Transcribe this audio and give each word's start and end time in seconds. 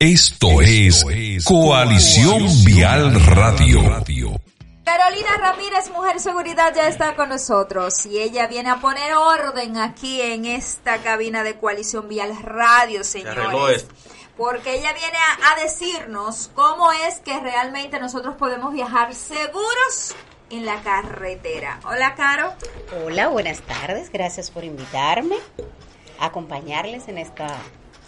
Esto, 0.00 0.60
es, 0.60 1.04
Coalición, 1.44 2.46
Vial 2.64 3.20
Radio. 3.26 3.80
Carolina 4.84 5.36
Ramírez, 5.40 5.90
Mujer 5.90 6.20
Seguridad, 6.20 6.72
ya 6.72 6.86
está 6.86 7.16
con 7.16 7.30
nosotros 7.30 8.06
y 8.06 8.20
ella 8.20 8.46
viene 8.46 8.70
a 8.70 8.76
poner 8.76 9.14
orden 9.14 9.76
aquí 9.76 10.20
en 10.20 10.44
esta 10.44 10.98
cabina 10.98 11.42
de 11.42 11.58
Coalición 11.58 12.08
Vial 12.08 12.32
Radio, 12.44 13.02
señores. 13.02 13.88
Porque 14.36 14.76
ella 14.76 14.92
viene 14.92 15.18
a, 15.44 15.60
decirnos 15.60 16.48
cómo 16.54 16.92
es 16.92 17.16
que 17.18 17.36
realmente 17.40 17.98
nosotros 17.98 18.36
podemos 18.36 18.72
viajar 18.72 19.12
seguros 19.16 20.14
en 20.50 20.64
la 20.64 20.80
carretera. 20.82 21.80
Hola, 21.84 22.14
Caro. 22.14 22.54
Hola, 23.04 23.26
buenas 23.26 23.62
tardes. 23.62 24.12
Gracias 24.12 24.52
por 24.52 24.62
invitarme 24.62 25.38
a 26.20 26.26
acompañarles 26.26 27.08
en 27.08 27.18
esta 27.18 27.48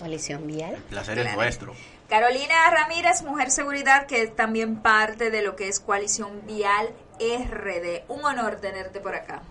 Coalición 0.00 0.46
Vial. 0.46 0.74
El 0.74 0.82
placer 0.82 1.18
es 1.18 1.34
nuestro. 1.36 1.74
Carolina 2.08 2.70
Ramírez, 2.70 3.22
Mujer 3.22 3.52
Seguridad, 3.52 4.06
que 4.06 4.22
es 4.22 4.34
también 4.34 4.82
parte 4.82 5.30
de 5.30 5.42
lo 5.42 5.54
que 5.54 5.68
es 5.68 5.78
Coalición 5.78 6.44
Vial 6.46 6.88
RD. 7.20 8.02
Un 8.08 8.24
honor 8.24 8.56
tenerte 8.56 8.98
por 8.98 9.14
acá. 9.14 9.42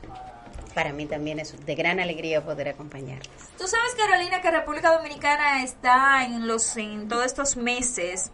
Para 0.73 0.91
mí 0.91 1.06
también 1.06 1.39
es 1.39 1.66
de 1.66 1.75
gran 1.75 2.00
alegría 2.00 2.44
poder 2.44 2.69
acompañarles. 2.69 3.30
Tú 3.58 3.67
sabes, 3.67 3.95
Carolina, 3.95 4.41
que 4.41 4.52
República 4.52 4.94
Dominicana 4.94 5.64
está 5.64 6.25
en 6.25 6.47
los 6.47 6.75
en 6.78 7.08
todos 7.08 7.25
estos 7.25 7.56
meses 7.56 8.31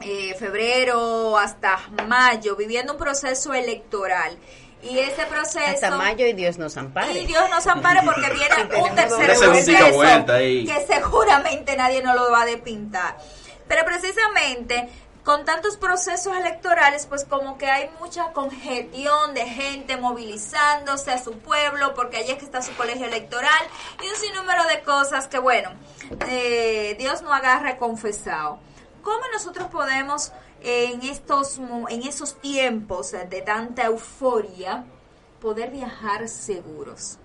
eh, 0.00 0.34
febrero 0.34 1.36
hasta 1.38 1.78
mayo, 2.08 2.56
viviendo 2.56 2.92
un 2.92 2.98
proceso 2.98 3.52
electoral. 3.52 4.36
Y 4.82 4.98
ese 4.98 5.24
proceso... 5.26 5.64
Hasta 5.64 5.96
mayo 5.96 6.26
y 6.26 6.32
Dios 6.32 6.58
nos 6.58 6.76
ampare. 6.76 7.12
Y 7.20 7.26
Dios 7.26 7.48
nos 7.50 7.66
ampare 7.66 8.00
porque 8.04 8.30
viene 8.30 8.54
un 8.82 8.94
tercer 8.94 9.26
proceso 9.26 9.52
que 9.52 10.86
seguramente 10.86 11.76
nadie 11.76 12.02
nos 12.02 12.16
lo 12.16 12.30
va 12.30 12.42
a 12.42 12.46
despintar. 12.46 13.16
Pero 13.68 13.84
precisamente 13.84 14.88
con 15.24 15.44
tantos 15.44 15.76
procesos 15.76 16.36
electorales, 16.36 17.06
pues 17.06 17.24
como 17.24 17.56
que 17.56 17.66
hay 17.66 17.88
mucha 18.00 18.32
congestión 18.32 19.34
de 19.34 19.46
gente 19.46 19.96
movilizándose 19.96 21.12
a 21.12 21.22
su 21.22 21.38
pueblo, 21.38 21.94
porque 21.94 22.18
allí 22.18 22.32
es 22.32 22.38
que 22.38 22.44
está 22.44 22.60
su 22.60 22.74
colegio 22.74 23.06
electoral, 23.06 23.62
y 24.02 24.08
un 24.08 24.16
sinnúmero 24.16 24.64
de 24.64 24.80
cosas 24.82 25.28
que, 25.28 25.38
bueno, 25.38 25.70
eh, 26.28 26.96
Dios 26.98 27.22
no 27.22 27.32
agarra 27.32 27.76
confesado. 27.76 28.58
¿Cómo 29.02 29.22
nosotros 29.32 29.68
podemos 29.68 30.32
en 30.64 31.02
estos 31.02 31.58
en 31.88 32.02
esos 32.02 32.40
tiempos 32.40 33.12
de 33.12 33.42
tanta 33.42 33.84
euforia 33.84 34.84
poder 35.40 35.70
viajar 35.70 36.28
seguros? 36.28 37.18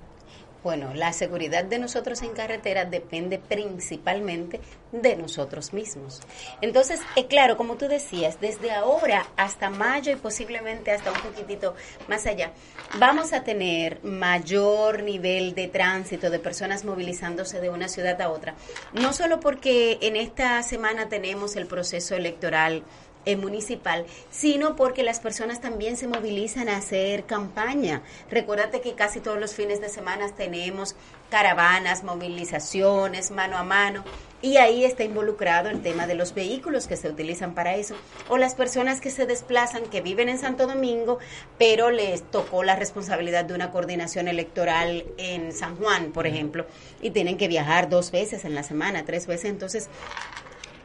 Bueno, 0.63 0.93
la 0.93 1.13
seguridad 1.13 1.63
de 1.63 1.79
nosotros 1.79 2.21
en 2.23 2.33
carretera 2.33 2.83
depende 2.83 3.39
principalmente 3.39 4.59
de 4.91 5.15
nosotros 5.15 5.71
mismos. 5.71 6.19
Entonces, 6.61 6.99
es 7.15 7.23
eh, 7.23 7.27
claro, 7.27 7.55
como 7.55 7.77
tú 7.77 7.87
decías, 7.87 8.41
desde 8.41 8.71
ahora 8.71 9.27
hasta 9.37 9.69
mayo 9.69 10.11
y 10.11 10.15
posiblemente 10.15 10.91
hasta 10.91 11.11
un 11.11 11.21
poquitito 11.21 11.75
más 12.09 12.25
allá, 12.25 12.51
vamos 12.97 13.33
a 13.33 13.43
tener 13.43 14.03
mayor 14.03 15.03
nivel 15.03 15.53
de 15.55 15.67
tránsito 15.67 16.29
de 16.29 16.39
personas 16.39 16.83
movilizándose 16.83 17.61
de 17.61 17.69
una 17.69 17.87
ciudad 17.87 18.19
a 18.21 18.29
otra. 18.29 18.55
No 18.93 19.13
solo 19.13 19.39
porque 19.39 19.99
en 20.01 20.15
esta 20.15 20.61
semana 20.63 21.07
tenemos 21.07 21.55
el 21.55 21.67
proceso 21.67 22.15
electoral 22.15 22.83
municipal, 23.35 24.05
sino 24.31 24.75
porque 24.75 25.03
las 25.03 25.19
personas 25.19 25.59
también 25.59 25.97
se 25.97 26.07
movilizan 26.07 26.69
a 26.69 26.77
hacer 26.77 27.25
campaña. 27.25 28.01
Recuérdate 28.31 28.79
que 28.79 28.93
casi 28.93 29.19
todos 29.19 29.39
los 29.39 29.53
fines 29.53 29.81
de 29.81 29.89
semana 29.89 30.29
tenemos 30.35 30.95
caravanas, 31.29 32.03
movilizaciones, 32.03 33.31
mano 33.31 33.57
a 33.57 33.63
mano, 33.63 34.05
y 34.41 34.57
ahí 34.57 34.85
está 34.85 35.03
involucrado 35.03 35.69
el 35.69 35.81
tema 35.81 36.07
de 36.07 36.15
los 36.15 36.33
vehículos 36.33 36.87
que 36.87 36.95
se 36.95 37.09
utilizan 37.09 37.53
para 37.53 37.75
eso, 37.75 37.95
o 38.29 38.37
las 38.37 38.55
personas 38.55 39.01
que 39.01 39.09
se 39.09 39.25
desplazan, 39.25 39.83
que 39.87 40.01
viven 40.01 40.29
en 40.29 40.37
Santo 40.37 40.67
Domingo, 40.67 41.17
pero 41.57 41.89
les 41.89 42.23
tocó 42.23 42.63
la 42.63 42.75
responsabilidad 42.75 43.45
de 43.45 43.55
una 43.55 43.71
coordinación 43.71 44.27
electoral 44.27 45.05
en 45.17 45.51
San 45.51 45.75
Juan, 45.75 46.11
por 46.11 46.27
ejemplo, 46.27 46.65
y 47.01 47.11
tienen 47.11 47.37
que 47.37 47.47
viajar 47.47 47.89
dos 47.89 48.11
veces 48.11 48.45
en 48.45 48.55
la 48.55 48.63
semana, 48.63 49.03
tres 49.05 49.27
veces, 49.27 49.49
entonces 49.49 49.89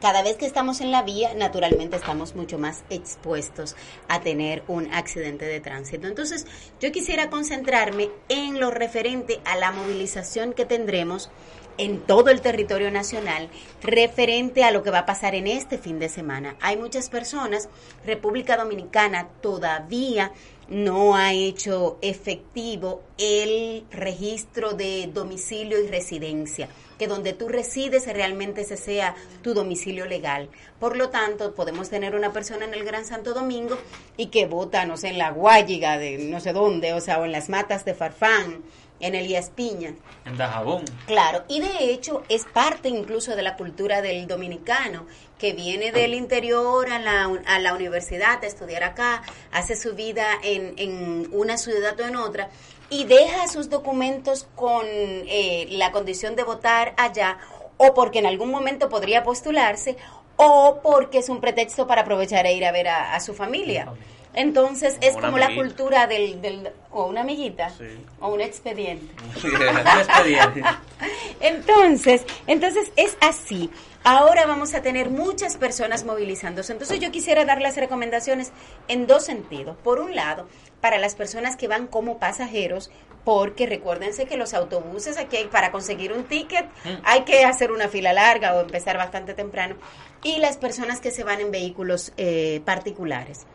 cada 0.03 0.21
vez 0.21 0.35
que 0.35 0.45
estamos 0.45 0.81
en 0.81 0.91
la 0.91 1.01
vía, 1.01 1.33
naturalmente 1.33 1.95
estamos 1.95 2.35
mucho 2.35 2.59
más 2.59 2.83
expuestos 2.89 3.77
a 4.09 4.19
tener 4.19 4.61
un 4.67 4.93
accidente 4.93 5.45
de 5.45 5.61
tránsito. 5.61 6.07
Entonces, 6.07 6.45
yo 6.81 6.91
quisiera 6.91 7.29
concentrarme 7.29 8.09
en 8.27 8.59
lo 8.59 8.69
referente 8.69 9.39
a 9.45 9.55
la 9.55 9.71
movilización 9.71 10.51
que 10.51 10.65
tendremos 10.65 11.31
en 11.77 12.01
todo 12.01 12.31
el 12.31 12.41
territorio 12.41 12.91
nacional 12.91 13.49
referente 13.81 14.65
a 14.65 14.71
lo 14.71 14.83
que 14.83 14.91
va 14.91 14.99
a 14.99 15.05
pasar 15.05 15.35
en 15.35 15.47
este 15.47 15.77
fin 15.77 15.99
de 15.99 16.09
semana. 16.09 16.57
Hay 16.59 16.75
muchas 16.75 17.07
personas, 17.07 17.69
República 18.05 18.57
Dominicana 18.57 19.29
todavía 19.39 20.33
no 20.67 21.15
ha 21.15 21.31
hecho 21.31 21.97
efectivo 22.01 23.03
el 23.17 23.85
registro 23.89 24.73
de 24.73 25.09
domicilio 25.13 25.81
y 25.81 25.87
residencia 25.87 26.67
que 26.97 27.07
donde 27.07 27.33
tú 27.33 27.47
resides 27.47 28.05
realmente 28.07 28.61
ese 28.61 28.77
sea 28.77 29.15
tu 29.41 29.53
domicilio 29.53 30.05
legal. 30.05 30.49
Por 30.79 30.97
lo 30.97 31.09
tanto, 31.09 31.53
podemos 31.53 31.89
tener 31.89 32.15
una 32.15 32.33
persona 32.33 32.65
en 32.65 32.73
el 32.73 32.83
Gran 32.83 33.05
Santo 33.05 33.33
Domingo 33.33 33.77
y 34.17 34.27
que 34.27 34.45
vota, 34.45 34.85
no 34.85 34.97
sé, 34.97 35.09
en 35.09 35.17
la 35.17 35.31
Guayiga 35.31 35.97
de 35.97 36.17
no 36.17 36.39
sé 36.39 36.53
dónde, 36.53 36.93
o 36.93 37.01
sea, 37.01 37.19
o 37.19 37.25
en 37.25 37.31
las 37.31 37.49
matas 37.49 37.85
de 37.85 37.93
Farfán, 37.93 38.63
en 38.99 39.15
Elías 39.15 39.49
Piña. 39.49 39.93
En 40.25 40.37
Dajabón. 40.37 40.85
Claro, 41.07 41.43
y 41.49 41.59
de 41.59 41.91
hecho 41.91 42.23
es 42.29 42.45
parte 42.45 42.87
incluso 42.87 43.35
de 43.35 43.41
la 43.41 43.57
cultura 43.57 44.01
del 44.01 44.27
dominicano, 44.27 45.05
que 45.37 45.51
viene 45.51 45.91
del 45.91 46.13
interior 46.13 46.89
a 46.89 46.99
la, 46.99 47.29
a 47.45 47.59
la 47.59 47.73
universidad 47.73 48.41
a 48.41 48.47
estudiar 48.47 48.83
acá, 48.83 49.23
hace 49.51 49.75
su 49.75 49.93
vida 49.93 50.25
en, 50.41 50.73
en 50.77 51.27
una 51.33 51.57
ciudad 51.57 51.99
o 51.99 52.07
en 52.07 52.15
otra, 52.15 52.49
y 52.93 53.05
deja 53.05 53.47
sus 53.47 53.71
documentos 53.71 54.47
con 54.55 54.85
eh, 54.85 55.65
la 55.71 55.91
condición 55.91 56.35
de 56.35 56.43
votar 56.43 56.93
allá 56.97 57.39
o 57.77 57.95
porque 57.95 58.19
en 58.19 58.27
algún 58.27 58.51
momento 58.51 58.87
podría 58.87 59.23
postularse 59.23 59.97
o 60.35 60.79
porque 60.83 61.17
es 61.17 61.29
un 61.29 61.41
pretexto 61.41 61.87
para 61.87 62.01
aprovechar 62.01 62.45
e 62.45 62.53
ir 62.53 62.63
a 62.65 62.71
ver 62.71 62.87
a, 62.89 63.19
su 63.19 63.33
familia. 63.33 63.91
Entonces 64.33 64.97
es 65.01 65.15
como 65.15 65.37
la 65.37 65.53
cultura 65.53 66.07
del, 66.07 66.41
del, 66.41 66.71
o 66.91 67.05
una 67.05 67.21
amiguita 67.21 67.71
o 68.19 68.29
un 68.33 68.41
expediente. 68.41 69.13
un 69.43 69.77
expediente. 69.99 70.63
entonces, 71.39 72.25
entonces 72.47 72.91
es 72.95 73.17
así. 73.21 73.69
Ahora 74.03 74.45
vamos 74.45 74.73
a 74.73 74.81
tener 74.81 75.09
muchas 75.09 75.55
personas 75.55 76.03
movilizándose. 76.03 76.73
Entonces 76.73 76.99
yo 76.99 77.11
quisiera 77.11 77.45
dar 77.45 77.61
las 77.61 77.77
recomendaciones 77.77 78.51
en 78.87 79.07
dos 79.07 79.23
sentidos. 79.23 79.77
Por 79.83 79.99
un 79.99 80.15
lado, 80.15 80.47
para 80.81 80.97
las 80.97 81.15
personas 81.15 81.55
que 81.55 81.69
van 81.69 81.87
como 81.87 82.19
pasajeros, 82.19 82.91
porque 83.23 83.65
recuérdense 83.65 84.25
que 84.25 84.35
los 84.35 84.53
autobuses 84.53 85.17
aquí 85.17 85.37
para 85.49 85.71
conseguir 85.71 86.11
un 86.11 86.25
ticket 86.25 86.65
mm. 86.83 87.01
hay 87.05 87.21
que 87.21 87.45
hacer 87.45 87.71
una 87.71 87.87
fila 87.87 88.11
larga 88.11 88.55
o 88.55 88.61
empezar 88.61 88.97
bastante 88.97 89.33
temprano. 89.33 89.75
Y 90.23 90.39
las 90.39 90.57
personas 90.57 90.99
que 90.99 91.11
se 91.11 91.23
van 91.23 91.39
en 91.39 91.51
vehículos 91.51 92.11
eh, 92.17 92.61
particulares 92.65 93.45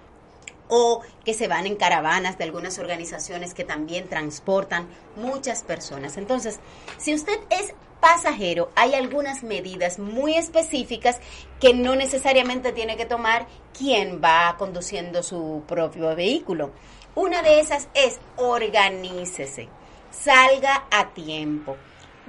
o 0.68 1.02
que 1.24 1.34
se 1.34 1.48
van 1.48 1.66
en 1.66 1.76
caravanas 1.76 2.38
de 2.38 2.44
algunas 2.44 2.78
organizaciones 2.78 3.54
que 3.54 3.64
también 3.64 4.08
transportan 4.08 4.88
muchas 5.16 5.62
personas. 5.62 6.16
Entonces, 6.16 6.60
si 6.98 7.14
usted 7.14 7.38
es 7.50 7.74
pasajero, 8.00 8.70
hay 8.76 8.94
algunas 8.94 9.42
medidas 9.42 9.98
muy 9.98 10.34
específicas 10.34 11.20
que 11.60 11.74
no 11.74 11.96
necesariamente 11.96 12.72
tiene 12.72 12.96
que 12.96 13.06
tomar 13.06 13.46
quien 13.76 14.20
va 14.22 14.56
conduciendo 14.58 15.22
su 15.22 15.62
propio 15.66 16.14
vehículo. 16.14 16.70
Una 17.14 17.42
de 17.42 17.60
esas 17.60 17.88
es 17.94 18.20
organícese, 18.36 19.68
salga 20.10 20.86
a 20.90 21.08
tiempo, 21.08 21.76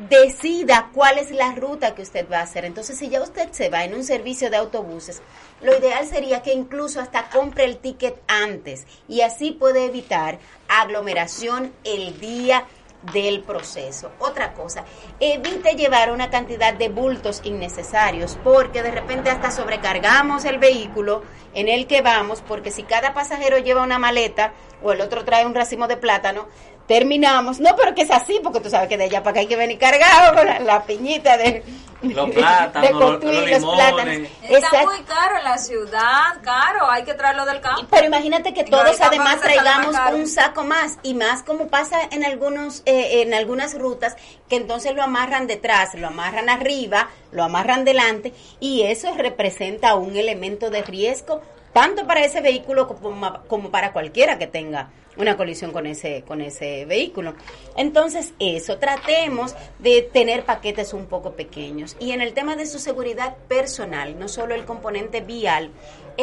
decida 0.07 0.92
cuál 0.94 1.18
es 1.18 1.31
la 1.31 1.54
ruta 1.56 1.94
que 1.94 2.01
usted 2.01 2.25
va 2.31 2.40
a 2.40 2.44
hacer. 2.44 2.63
Entonces, 2.63 2.98
si 2.98 3.10
ya 3.10 3.22
usted 3.22 3.51
se 3.51 3.69
va 3.69 3.84
en 3.84 3.94
un 3.94 4.04
servicio 4.04 4.50
de 4.50 4.57
autobuses, 4.57 5.22
lo 5.62 5.78
ideal 5.78 6.07
sería 6.07 6.42
que 6.42 6.54
incluso 6.54 7.01
hasta 7.01 7.30
compre 7.30 7.66
el 7.66 7.78
ticket 7.78 8.18
antes 8.28 8.86
y 9.07 9.22
así 9.22 9.51
puede 9.51 9.86
evitar 9.86 10.40
aglomeración 10.69 11.74
el 11.84 12.18
día 12.19 12.66
del 13.13 13.42
proceso. 13.44 14.12
Otra 14.19 14.54
cosa, 14.54 14.84
evite 15.19 15.75
llevar 15.75 16.12
una 16.12 16.30
cantidad 16.30 16.74
de 16.74 16.90
bultos 16.90 17.42
innecesarios 17.44 18.38
porque 18.44 18.84
de 18.84 18.92
repente 18.92 19.30
hasta 19.30 19.52
sobrecargamos 19.52 20.45
el 20.45 20.60
vehículo 20.60 21.24
en 21.54 21.69
el 21.69 21.88
que 21.88 22.02
vamos 22.02 22.44
porque 22.45 22.72
si 22.72 22.84
cada 22.84 23.13
pasajero 23.13 23.57
lleva 23.57 23.84
una 23.84 24.00
maleta 24.00 24.54
o 24.84 24.92
el 24.92 25.02
otro 25.02 25.24
trae 25.24 25.45
un 25.45 25.56
racimo 25.56 25.88
de 25.88 25.98
plátano, 25.98 26.48
terminamos, 26.90 27.60
no, 27.60 27.76
pero 27.76 27.94
que 27.94 28.02
es 28.02 28.10
así, 28.10 28.40
porque 28.42 28.60
tú 28.62 28.70
sabes 28.72 28.90
que 28.90 28.98
de 28.98 29.04
allá 29.04 29.22
para 29.22 29.30
acá 29.30 29.40
hay 29.42 29.46
que 29.46 29.56
venir 29.56 29.78
cargado 29.78 30.36
con 30.36 30.66
la, 30.66 30.84
piñita 30.86 31.38
de, 31.38 31.64
los 32.02 32.32
plátanos, 32.32 33.00
los, 33.00 33.76
plátanos. 33.76 34.28
Está 34.42 34.86
muy 34.86 35.04
caro 35.04 35.38
en 35.38 35.44
la 35.44 35.60
ciudad, 35.60 36.42
caro, 36.42 36.90
hay 36.90 37.04
que 37.04 37.14
traerlo 37.14 37.46
del 37.46 37.62
campo. 37.62 37.86
Pero 37.92 38.08
imagínate 38.08 38.56
que 38.56 38.64
todos 38.64 39.00
además 39.02 39.40
traigamos 39.40 39.96
un 40.16 40.26
saco 40.26 40.64
más 40.64 40.98
y 41.04 41.14
más 41.14 41.44
como 41.44 41.68
pasa 41.68 42.00
en 42.10 42.26
algunos 42.26 42.82
eh, 42.88 43.22
en 43.22 43.36
algunas 43.36 43.78
rutas 43.78 44.16
que 44.50 44.56
entonces 44.56 44.96
lo 44.96 45.04
amarran 45.04 45.46
detrás, 45.46 45.94
lo 45.94 46.08
amarran 46.08 46.50
arriba, 46.50 47.10
lo 47.32 47.44
amarran 47.44 47.86
delante 47.86 48.34
y 48.60 48.82
eso 48.82 49.14
representa 49.16 49.94
un 49.94 50.18
elemento 50.18 50.72
de 50.72 50.82
riesgo 50.82 51.44
tanto 51.74 52.06
para 52.07 52.24
ese 52.24 52.42
vehículo 52.42 52.88
como, 52.88 53.44
como 53.48 53.69
para 53.71 53.94
cualquiera 53.94 54.38
que 54.38 54.48
tenga 54.48 54.89
una 55.19 55.36
colisión 55.36 55.71
con 55.71 55.86
ese, 55.86 56.24
con 56.25 56.42
ese 56.42 56.86
vehículo. 56.86 57.33
Entonces, 57.75 58.33
eso, 58.39 58.77
tratemos 58.77 59.56
de 59.80 60.01
tener 60.01 60.45
paquetes 60.45 60.94
un 60.94 61.07
poco 61.07 61.33
pequeños. 61.33 61.98
Y 62.00 62.12
en 62.12 62.21
el 62.21 62.33
tema 62.33 62.56
de 62.56 62.66
su 62.66 62.80
seguridad 62.80 63.36
personal, 63.48 64.18
no 64.18 64.30
solo 64.30 64.56
el 64.56 64.66
componente 64.66 65.21
vial, 65.21 65.71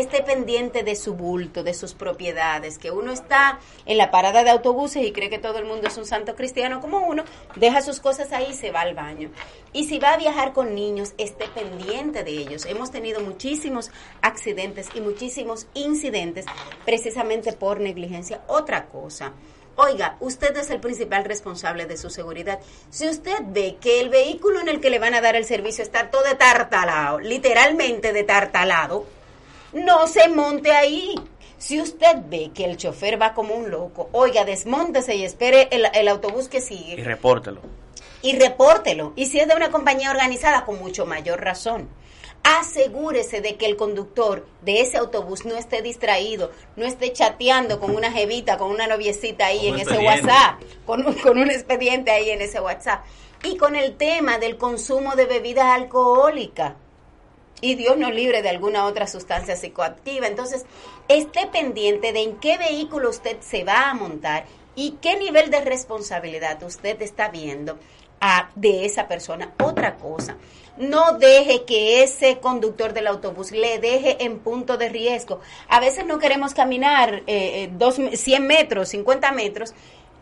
esté 0.00 0.22
pendiente 0.22 0.82
de 0.82 0.94
su 0.94 1.14
bulto, 1.14 1.62
de 1.62 1.72
sus 1.72 1.94
propiedades, 1.94 2.78
que 2.78 2.90
uno 2.90 3.12
está 3.12 3.58
en 3.86 3.96
la 3.96 4.10
parada 4.10 4.44
de 4.44 4.50
autobuses 4.50 5.04
y 5.04 5.12
cree 5.12 5.30
que 5.30 5.38
todo 5.38 5.58
el 5.58 5.64
mundo 5.64 5.88
es 5.88 5.96
un 5.96 6.04
santo 6.04 6.36
cristiano 6.36 6.80
como 6.80 7.00
uno, 7.00 7.24
deja 7.56 7.80
sus 7.80 8.00
cosas 8.00 8.32
ahí 8.32 8.48
y 8.50 8.54
se 8.54 8.70
va 8.70 8.82
al 8.82 8.94
baño. 8.94 9.30
Y 9.72 9.84
si 9.84 9.98
va 9.98 10.12
a 10.12 10.18
viajar 10.18 10.52
con 10.52 10.74
niños, 10.74 11.14
esté 11.16 11.48
pendiente 11.48 12.24
de 12.24 12.30
ellos. 12.30 12.66
Hemos 12.66 12.90
tenido 12.90 13.20
muchísimos 13.20 13.90
accidentes 14.20 14.88
y 14.94 15.00
muchísimos 15.00 15.66
incidentes 15.72 16.44
precisamente 16.84 17.52
por 17.52 17.80
negligencia. 17.80 18.42
Otra 18.48 18.86
cosa. 18.86 19.32
Oiga, 19.78 20.16
usted 20.20 20.56
es 20.56 20.70
el 20.70 20.80
principal 20.80 21.24
responsable 21.24 21.84
de 21.84 21.98
su 21.98 22.08
seguridad. 22.08 22.60
Si 22.88 23.06
usted 23.06 23.36
ve 23.48 23.76
que 23.78 24.00
el 24.00 24.08
vehículo 24.08 24.60
en 24.60 24.68
el 24.68 24.80
que 24.80 24.88
le 24.88 24.98
van 24.98 25.14
a 25.14 25.20
dar 25.20 25.36
el 25.36 25.44
servicio 25.44 25.84
está 25.84 26.10
todo 26.10 26.22
detartalado, 26.22 27.18
literalmente 27.18 28.14
detartalado, 28.14 29.04
no 29.72 30.06
se 30.06 30.28
monte 30.28 30.72
ahí. 30.72 31.14
Si 31.58 31.80
usted 31.80 32.16
ve 32.28 32.50
que 32.54 32.64
el 32.64 32.76
chofer 32.76 33.20
va 33.20 33.34
como 33.34 33.54
un 33.54 33.70
loco, 33.70 34.08
oiga, 34.12 34.44
desmóntese 34.44 35.16
y 35.16 35.24
espere 35.24 35.68
el, 35.70 36.08
autobús 36.08 36.48
que 36.48 36.60
sigue. 36.60 36.94
Y 36.94 37.02
repórtelo. 37.02 37.60
Y 38.22 38.38
repórtelo. 38.38 39.12
Y 39.16 39.26
si 39.26 39.40
es 39.40 39.48
de 39.48 39.56
una 39.56 39.70
compañía 39.70 40.10
organizada, 40.10 40.64
con 40.64 40.78
mucho 40.78 41.06
mayor 41.06 41.40
razón. 41.40 41.88
Asegúrese 42.42 43.40
de 43.40 43.56
que 43.56 43.66
el 43.66 43.76
conductor 43.76 44.46
de 44.62 44.82
ese 44.82 44.98
autobús 44.98 45.44
no 45.44 45.56
esté 45.56 45.82
distraído, 45.82 46.52
no 46.76 46.84
esté 46.84 47.12
chateando 47.12 47.80
con 47.80 47.96
una 47.96 48.12
jevita, 48.12 48.56
con 48.58 48.70
una 48.70 48.86
noviecita 48.86 49.46
ahí 49.46 49.66
en 49.66 49.80
ese 49.80 49.98
WhatsApp, 49.98 50.60
con 50.84 51.02
con 51.14 51.38
un 51.38 51.50
expediente 51.50 52.12
ahí 52.12 52.30
en 52.30 52.42
ese 52.42 52.60
WhatsApp. 52.60 53.04
Y 53.42 53.56
con 53.56 53.74
el 53.74 53.96
tema 53.96 54.38
del 54.38 54.58
consumo 54.58 55.16
de 55.16 55.26
bebidas 55.26 55.66
alcohólicas 55.66 56.74
y 57.60 57.74
Dios 57.74 57.96
nos 57.96 58.14
libre 58.14 58.42
de 58.42 58.50
alguna 58.50 58.84
otra 58.84 59.06
sustancia 59.06 59.56
psicoactiva. 59.56 60.26
Entonces, 60.26 60.64
esté 61.08 61.46
pendiente 61.46 62.12
de 62.12 62.22
en 62.22 62.36
qué 62.36 62.58
vehículo 62.58 63.10
usted 63.10 63.38
se 63.40 63.64
va 63.64 63.90
a 63.90 63.94
montar 63.94 64.44
y 64.74 64.98
qué 65.00 65.16
nivel 65.16 65.50
de 65.50 65.60
responsabilidad 65.60 66.62
usted 66.62 67.00
está 67.00 67.28
viendo 67.28 67.78
a, 68.20 68.50
de 68.54 68.84
esa 68.84 69.08
persona. 69.08 69.52
Otra 69.62 69.96
cosa, 69.96 70.36
no 70.76 71.18
deje 71.18 71.64
que 71.64 72.02
ese 72.02 72.38
conductor 72.38 72.92
del 72.92 73.06
autobús 73.06 73.50
le 73.52 73.78
deje 73.78 74.24
en 74.24 74.38
punto 74.38 74.76
de 74.76 74.88
riesgo. 74.88 75.40
A 75.68 75.80
veces 75.80 76.06
no 76.06 76.18
queremos 76.18 76.54
caminar 76.54 77.22
eh, 77.26 77.64
eh 77.64 77.70
dos, 77.72 77.96
100 78.12 78.46
metros, 78.46 78.90
50 78.90 79.32
metros 79.32 79.74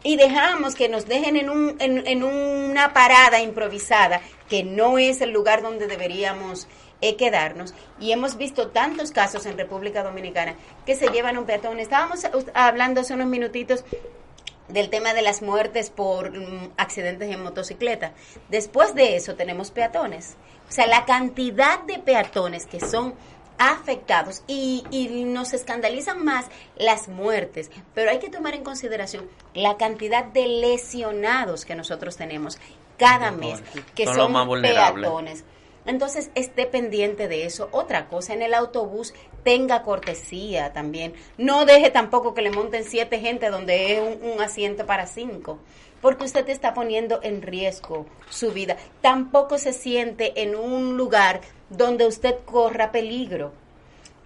y 0.04 0.16
dejamos 0.16 0.74
que 0.74 0.88
nos 0.88 1.06
dejen 1.06 1.36
en, 1.36 1.50
un, 1.50 1.76
en, 1.80 2.06
en 2.06 2.22
una 2.22 2.92
parada 2.92 3.40
improvisada 3.40 4.20
que 4.48 4.62
no 4.62 4.98
es 4.98 5.20
el 5.22 5.30
lugar 5.30 5.62
donde 5.62 5.86
deberíamos 5.86 6.68
quedarnos. 7.00 7.74
Y 8.00 8.12
hemos 8.12 8.36
visto 8.36 8.68
tantos 8.68 9.12
casos 9.12 9.46
en 9.46 9.58
República 9.58 10.02
Dominicana 10.02 10.54
que 10.86 10.96
se 10.96 11.08
llevan 11.08 11.36
un 11.36 11.44
peatón. 11.44 11.78
Estábamos 11.78 12.26
hablando 12.54 13.02
hace 13.02 13.14
unos 13.14 13.26
minutitos 13.26 13.84
del 14.68 14.88
tema 14.88 15.12
de 15.12 15.22
las 15.22 15.42
muertes 15.42 15.90
por 15.90 16.30
mm, 16.30 16.72
accidentes 16.76 17.30
en 17.30 17.42
motocicleta. 17.42 18.12
Después 18.48 18.94
de 18.94 19.16
eso 19.16 19.34
tenemos 19.34 19.70
peatones. 19.70 20.36
O 20.68 20.72
sea, 20.72 20.86
la 20.86 21.04
cantidad 21.04 21.82
de 21.82 21.98
peatones 21.98 22.66
que 22.66 22.80
son 22.80 23.14
afectados 23.58 24.42
y, 24.46 24.84
y, 24.90 25.24
nos 25.24 25.52
escandalizan 25.52 26.24
más 26.24 26.46
las 26.76 27.06
muertes, 27.06 27.70
pero 27.94 28.10
hay 28.10 28.18
que 28.18 28.28
tomar 28.28 28.54
en 28.54 28.64
consideración 28.64 29.28
la 29.54 29.76
cantidad 29.76 30.24
de 30.24 30.48
lesionados 30.48 31.64
que 31.64 31.76
nosotros 31.76 32.16
tenemos 32.16 32.58
cada 32.98 33.30
mes, 33.30 33.62
que 33.94 34.06
son, 34.06 34.32
son 34.32 34.62
peatones. 34.62 35.44
Entonces, 35.86 36.30
esté 36.34 36.66
pendiente 36.66 37.28
de 37.28 37.44
eso. 37.44 37.68
Otra 37.72 38.08
cosa, 38.08 38.32
en 38.32 38.42
el 38.42 38.54
autobús 38.54 39.14
tenga 39.42 39.82
cortesía 39.82 40.72
también. 40.72 41.14
No 41.36 41.64
deje 41.64 41.90
tampoco 41.90 42.34
que 42.34 42.42
le 42.42 42.50
monten 42.50 42.84
siete 42.84 43.20
gente 43.20 43.50
donde 43.50 43.94
es 43.94 44.00
un, 44.00 44.40
asiento 44.40 44.86
para 44.86 45.06
cinco, 45.06 45.58
porque 46.00 46.24
usted 46.24 46.48
está 46.48 46.74
poniendo 46.74 47.20
en 47.22 47.42
riesgo 47.42 48.06
su 48.28 48.52
vida. 48.52 48.76
Tampoco 49.00 49.58
se 49.58 49.72
siente 49.72 50.42
en 50.42 50.56
un 50.56 50.96
lugar 50.96 51.40
donde 51.70 52.06
usted 52.06 52.36
corra 52.44 52.92
peligro 52.92 53.52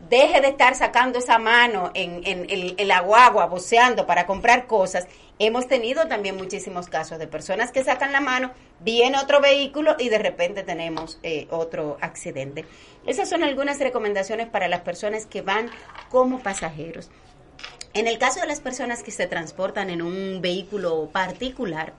deje 0.00 0.40
de 0.40 0.48
estar 0.48 0.74
sacando 0.74 1.18
esa 1.18 1.38
mano 1.38 1.90
en, 1.94 2.22
en, 2.24 2.46
en, 2.78 2.88
la 2.88 3.00
guagua, 3.00 3.46
boceando 3.46 4.06
para 4.06 4.26
comprar 4.26 4.66
cosas. 4.66 5.06
Hemos 5.38 5.68
tenido 5.68 6.06
también 6.06 6.36
muchísimos 6.36 6.88
casos 6.88 7.18
de 7.18 7.26
personas 7.26 7.72
que 7.72 7.84
sacan 7.84 8.12
la 8.12 8.20
mano, 8.20 8.52
viene 8.80 9.18
otro 9.18 9.40
vehículo 9.40 9.96
y 9.98 10.08
de 10.08 10.18
repente 10.18 10.62
tenemos 10.62 11.18
eh, 11.22 11.46
otro 11.50 11.96
accidente. 12.00 12.64
Esas 13.06 13.28
son 13.28 13.42
algunas 13.42 13.78
recomendaciones 13.78 14.48
para 14.48 14.68
las 14.68 14.80
personas 14.80 15.26
que 15.26 15.42
van 15.42 15.70
como 16.08 16.40
pasajeros. 16.40 17.10
En 17.94 18.06
el 18.06 18.18
caso 18.18 18.40
de 18.40 18.46
las 18.46 18.60
personas 18.60 19.02
que 19.02 19.10
se 19.10 19.26
transportan 19.26 19.90
en 19.90 20.02
un 20.02 20.40
vehículo 20.40 21.08
particular, 21.12 21.94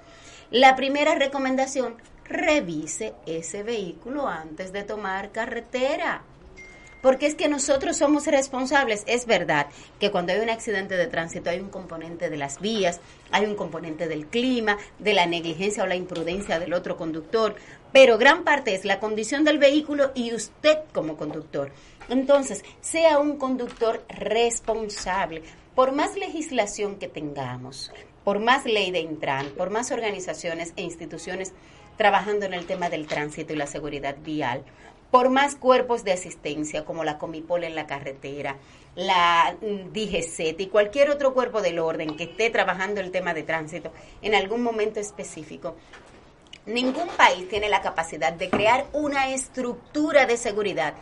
la 0.52 0.76
primera 0.76 1.16
recomendación, 1.16 1.98
revise 2.26 3.14
ese 3.26 3.64
vehículo 3.64 4.28
antes 4.28 4.72
de 4.72 4.84
tomar 4.84 5.32
carretera 5.32 6.24
porque 7.02 7.28
es 7.28 7.36
que 7.36 7.48
nosotros 7.48 7.98
somos 7.98 8.28
responsables. 8.28 9.04
Es 9.08 9.26
verdad 9.26 9.68
que 10.00 10.12
cuando 10.12 10.34
hay 10.34 10.40
un 10.40 10.50
accidente 10.50 10.98
de 10.98 11.08
tránsito 11.08 11.50
hay 11.50 11.60
un 11.60 11.70
componente 11.70 12.30
de 12.30 12.38
las 12.38 12.60
vías, 12.60 13.00
hay 13.32 13.46
un 13.46 13.56
componente 13.56 14.08
del 14.08 14.28
clima, 14.28 14.78
de 15.00 15.14
la 15.14 15.26
negligencia 15.26 15.84
o 15.84 15.88
la 15.88 15.96
imprudencia 15.96 16.60
del 16.60 16.74
otro 16.74 16.98
conductor, 16.98 17.56
pero 17.92 18.18
gran 18.18 18.44
parte 18.44 18.76
es 18.76 18.86
la 18.86 19.00
condición 19.00 19.44
del 19.44 19.58
vehículo 19.58 20.12
y 20.14 20.34
usted 20.34 20.80
como 20.94 21.18
conductor. 21.18 21.72
Entonces, 22.10 22.64
sea 22.82 23.20
un 23.20 23.38
conductor 23.38 24.04
responsable. 24.10 25.44
Por 25.76 25.92
más 25.94 26.18
legislación 26.18 26.98
que 26.98 27.08
tengamos, 27.08 27.92
por 28.24 28.40
más 28.40 28.66
ley 28.66 28.92
de 28.92 29.00
Intran, 29.00 29.48
por 29.52 29.70
más 29.70 29.92
organizaciones 29.92 30.74
e 30.76 30.82
instituciones 30.82 31.54
trabajando 31.98 32.46
en 32.46 32.54
el 32.54 32.66
tema 32.66 32.90
del 32.90 33.08
tránsito 33.08 33.54
y 33.54 33.58
la 33.58 33.68
seguridad 33.68 34.16
vial, 34.24 34.64
por 35.12 35.30
más 35.30 35.56
cuerpos 35.56 36.04
de 36.04 36.12
asistencia 36.12 36.86
como 36.86 37.04
la 37.04 37.18
Comipol 37.18 37.64
en 37.64 37.76
la 37.76 37.88
carretera, 37.88 38.58
la 38.96 39.56
DGCET 39.62 40.60
y 40.60 40.68
cualquier 40.68 41.10
otro 41.10 41.34
cuerpo 41.34 41.62
del 41.62 41.80
orden 41.80 42.16
que 42.16 42.26
esté 42.26 42.50
trabajando 42.50 43.02
el 43.02 43.12
tema 43.12 43.34
de 43.34 43.44
tránsito 43.44 43.92
en 44.22 44.36
algún 44.36 44.62
momento 44.62 45.00
específico, 45.00 45.76
ningún 46.66 47.08
país 47.10 47.48
tiene 47.50 47.70
la 47.70 47.82
capacidad 47.82 48.34
de 48.34 48.50
crear 48.50 48.86
una 48.94 49.30
estructura 49.30 50.26
de 50.26 50.38
seguridad 50.38 50.94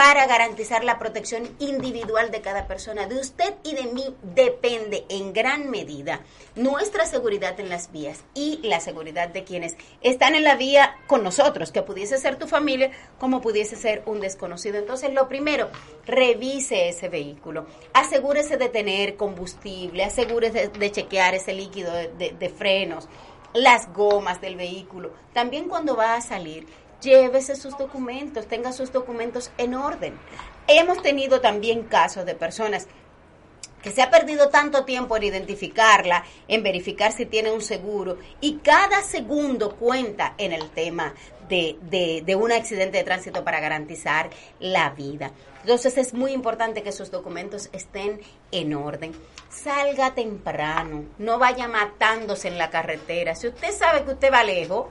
para 0.00 0.26
garantizar 0.26 0.82
la 0.82 0.98
protección 0.98 1.46
individual 1.58 2.30
de 2.30 2.40
cada 2.40 2.66
persona. 2.66 3.06
De 3.06 3.20
usted 3.20 3.56
y 3.62 3.74
de 3.74 3.82
mí 3.82 4.16
depende 4.34 5.04
en 5.10 5.34
gran 5.34 5.70
medida 5.70 6.20
nuestra 6.56 7.04
seguridad 7.04 7.60
en 7.60 7.68
las 7.68 7.92
vías 7.92 8.24
y 8.32 8.60
la 8.62 8.80
seguridad 8.80 9.28
de 9.28 9.44
quienes 9.44 9.76
están 10.00 10.34
en 10.34 10.44
la 10.44 10.56
vía 10.56 10.96
con 11.06 11.22
nosotros, 11.22 11.70
que 11.70 11.82
pudiese 11.82 12.16
ser 12.16 12.36
tu 12.36 12.46
familia 12.46 12.92
como 13.18 13.42
pudiese 13.42 13.76
ser 13.76 14.02
un 14.06 14.20
desconocido. 14.20 14.78
Entonces, 14.78 15.12
lo 15.12 15.28
primero, 15.28 15.68
revise 16.06 16.88
ese 16.88 17.10
vehículo, 17.10 17.66
asegúrese 17.92 18.56
de 18.56 18.70
tener 18.70 19.16
combustible, 19.16 20.04
asegúrese 20.04 20.68
de, 20.68 20.92
chequear 20.92 21.34
ese 21.34 21.52
líquido 21.52 21.92
de, 21.92 22.34
de 22.38 22.48
frenos 22.48 23.06
las 23.52 23.92
gomas 23.92 24.40
del 24.40 24.56
vehículo. 24.56 25.12
También 25.34 25.68
cuando 25.68 25.94
va 25.94 26.14
a 26.14 26.20
salir, 26.22 26.66
llévese 27.00 27.56
sus 27.56 27.76
documentos, 27.76 28.46
tenga 28.46 28.72
sus 28.72 28.92
documentos 28.92 29.50
en 29.58 29.74
orden. 29.74 30.18
Hemos 30.66 31.02
tenido 31.02 31.40
también 31.40 31.84
casos 31.84 32.26
de 32.26 32.34
personas 32.34 32.86
que 33.82 33.90
se 33.90 34.02
ha 34.02 34.10
perdido 34.10 34.50
tanto 34.50 34.84
tiempo 34.84 35.16
en 35.16 35.24
identificarla, 35.24 36.24
en 36.48 36.62
verificar 36.62 37.12
si 37.12 37.26
tiene 37.26 37.50
un 37.50 37.62
seguro, 37.62 38.18
y 38.40 38.58
cada 38.58 39.02
segundo 39.02 39.76
cuenta 39.76 40.34
en 40.38 40.52
el 40.52 40.70
tema 40.70 41.14
de, 41.48 41.78
de, 41.82 42.22
de, 42.24 42.36
un 42.36 42.52
accidente 42.52 42.98
de 42.98 43.04
tránsito 43.04 43.42
para 43.42 43.58
garantizar 43.58 44.30
la 44.60 44.90
vida. 44.90 45.32
Entonces 45.62 45.98
es 45.98 46.14
muy 46.14 46.32
importante 46.32 46.82
que 46.82 46.92
sus 46.92 47.10
documentos 47.10 47.70
estén 47.72 48.20
en 48.52 48.74
orden. 48.74 49.12
Salga 49.48 50.14
temprano, 50.14 51.04
no 51.18 51.38
vaya 51.38 51.66
matándose 51.66 52.48
en 52.48 52.58
la 52.58 52.70
carretera. 52.70 53.34
Si 53.34 53.48
usted 53.48 53.72
sabe 53.72 54.04
que 54.04 54.12
usted 54.12 54.32
va 54.32 54.44
lejos, 54.44 54.86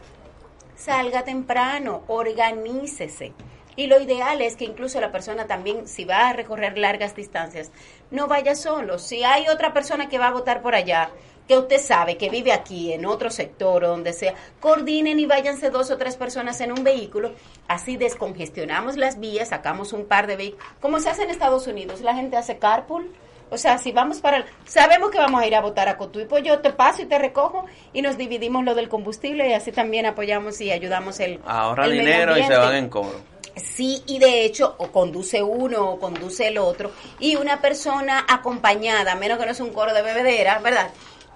salga 0.79 1.23
temprano, 1.23 2.03
organícese. 2.07 3.33
Y 3.75 3.87
lo 3.87 3.99
ideal 3.99 4.41
es 4.41 4.55
que 4.55 4.65
incluso 4.65 4.99
la 4.99 5.11
persona 5.11 5.45
también, 5.45 5.87
si 5.87 6.05
va 6.05 6.29
a 6.29 6.33
recorrer 6.33 6.77
largas 6.77 7.15
distancias, 7.15 7.71
no 8.11 8.27
vaya 8.27 8.55
solo. 8.55 8.97
Si 8.97 9.23
hay 9.23 9.47
otra 9.47 9.73
persona 9.73 10.09
que 10.09 10.17
va 10.17 10.27
a 10.27 10.33
votar 10.33 10.61
por 10.61 10.75
allá, 10.75 11.11
que 11.47 11.57
usted 11.57 11.79
sabe 11.79 12.17
que 12.17 12.29
vive 12.29 12.51
aquí, 12.51 12.93
en 12.93 13.05
otro 13.05 13.29
sector 13.29 13.83
o 13.83 13.89
donde 13.89 14.13
sea, 14.13 14.35
coordinen 14.59 15.19
y 15.19 15.25
váyanse 15.25 15.69
dos 15.69 15.91
o 15.91 15.97
tres 15.97 16.15
personas 16.15 16.61
en 16.61 16.71
un 16.71 16.83
vehículo, 16.83 17.31
así 17.67 17.97
descongestionamos 17.97 18.97
las 18.97 19.19
vías, 19.19 19.49
sacamos 19.49 19.93
un 19.93 20.05
par 20.05 20.27
de 20.27 20.35
vehículos, 20.35 20.67
como 20.81 20.99
se 20.99 21.09
hace 21.09 21.23
en 21.23 21.29
Estados 21.29 21.65
Unidos, 21.67 22.01
la 22.01 22.15
gente 22.15 22.37
hace 22.37 22.59
carpool, 22.59 23.11
o 23.49 23.57
sea, 23.57 23.77
si 23.77 23.91
vamos 23.91 24.19
para... 24.19 24.45
sabemos 24.65 25.09
que 25.11 25.17
vamos 25.17 25.41
a 25.41 25.47
ir 25.47 25.55
a 25.55 25.61
votar 25.61 25.87
a 25.87 25.97
Cotuí, 25.97 26.25
pues 26.25 26.43
yo 26.43 26.59
te 26.59 26.71
paso 26.71 27.01
y 27.01 27.05
te 27.05 27.17
recojo 27.17 27.65
y 27.93 28.01
nos 28.01 28.17
dividimos 28.17 28.63
lo 28.63 28.75
del 28.75 28.89
combustible 28.89 29.49
y 29.49 29.53
así 29.53 29.71
también 29.71 30.05
apoyamos 30.05 30.61
y 30.61 30.71
ayudamos 30.71 31.19
el... 31.19 31.39
Ahorra 31.45 31.87
dinero 31.87 32.37
y 32.37 32.43
se 32.43 32.55
van 32.55 32.75
en 32.75 32.89
cobro. 32.89 33.19
Sí, 33.55 34.03
y 34.05 34.19
de 34.19 34.45
hecho, 34.45 34.75
o 34.77 34.91
conduce 34.91 35.41
uno 35.43 35.89
o 35.91 35.99
conduce 35.99 36.47
el 36.47 36.57
otro, 36.57 36.91
y 37.19 37.35
una 37.35 37.59
persona 37.59 38.25
acompañada, 38.27 39.15
menos 39.15 39.37
que 39.37 39.45
no 39.45 39.51
es 39.51 39.59
un 39.59 39.73
coro 39.73 39.93
de 39.93 40.01
bebedera, 40.01 40.59
¿verdad? 40.59 40.91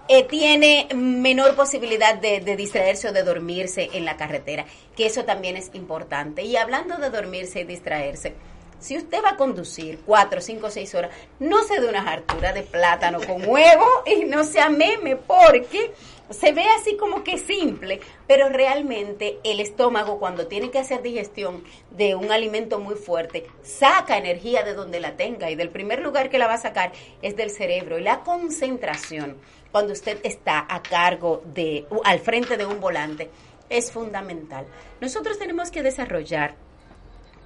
Eh, 0.07 0.23
tiene 0.23 0.87
menor 0.93 1.55
posibilidad 1.55 2.15
de, 2.15 2.41
de, 2.41 2.55
distraerse 2.55 3.09
o 3.09 3.13
de 3.13 3.23
dormirse 3.23 3.89
en 3.93 4.05
la 4.05 4.17
carretera, 4.17 4.65
que 4.95 5.05
eso 5.05 5.23
también 5.23 5.57
es 5.57 5.71
importante. 5.73 6.43
Y 6.43 6.55
hablando 6.57 6.97
de 6.97 7.09
dormirse 7.09 7.61
y 7.61 7.63
distraerse, 7.63 8.35
si 8.83 8.97
usted 8.97 9.23
va 9.23 9.29
a 9.29 9.37
conducir 9.37 9.99
cuatro, 10.05 10.41
cinco, 10.41 10.69
seis 10.69 10.93
horas, 10.93 11.11
no 11.39 11.63
se 11.63 11.79
dé 11.79 11.87
una 11.87 12.01
hartura 12.01 12.51
de 12.51 12.63
plátano 12.63 13.19
con 13.25 13.41
huevo 13.47 13.85
y 14.05 14.25
no 14.25 14.43
sea 14.43 14.69
meme, 14.69 15.15
porque 15.15 15.93
se 16.29 16.51
ve 16.51 16.65
así 16.77 16.97
como 16.97 17.23
que 17.23 17.37
simple, 17.37 18.01
pero 18.27 18.49
realmente 18.49 19.39
el 19.45 19.61
estómago 19.61 20.19
cuando 20.19 20.47
tiene 20.47 20.69
que 20.69 20.79
hacer 20.79 21.01
digestión 21.01 21.63
de 21.91 22.15
un 22.15 22.29
alimento 22.29 22.77
muy 22.79 22.95
fuerte, 22.95 23.47
saca 23.61 24.17
energía 24.17 24.63
de 24.63 24.73
donde 24.73 24.99
la 24.99 25.15
tenga 25.15 25.49
y 25.49 25.55
del 25.55 25.69
primer 25.69 26.01
lugar 26.01 26.29
que 26.29 26.37
la 26.37 26.47
va 26.47 26.55
a 26.55 26.57
sacar 26.57 26.91
es 27.21 27.37
del 27.37 27.51
cerebro 27.51 27.97
y 27.97 28.03
la 28.03 28.19
concentración 28.19 29.37
cuando 29.71 29.93
usted 29.93 30.19
está 30.23 30.65
a 30.69 30.83
cargo 30.83 31.41
de 31.45 31.85
al 32.03 32.19
frente 32.19 32.57
de 32.57 32.65
un 32.65 32.81
volante 32.81 33.29
es 33.69 33.91
fundamental. 33.91 34.67
Nosotros 34.99 35.39
tenemos 35.39 35.71
que 35.71 35.83
desarrollar 35.83 36.55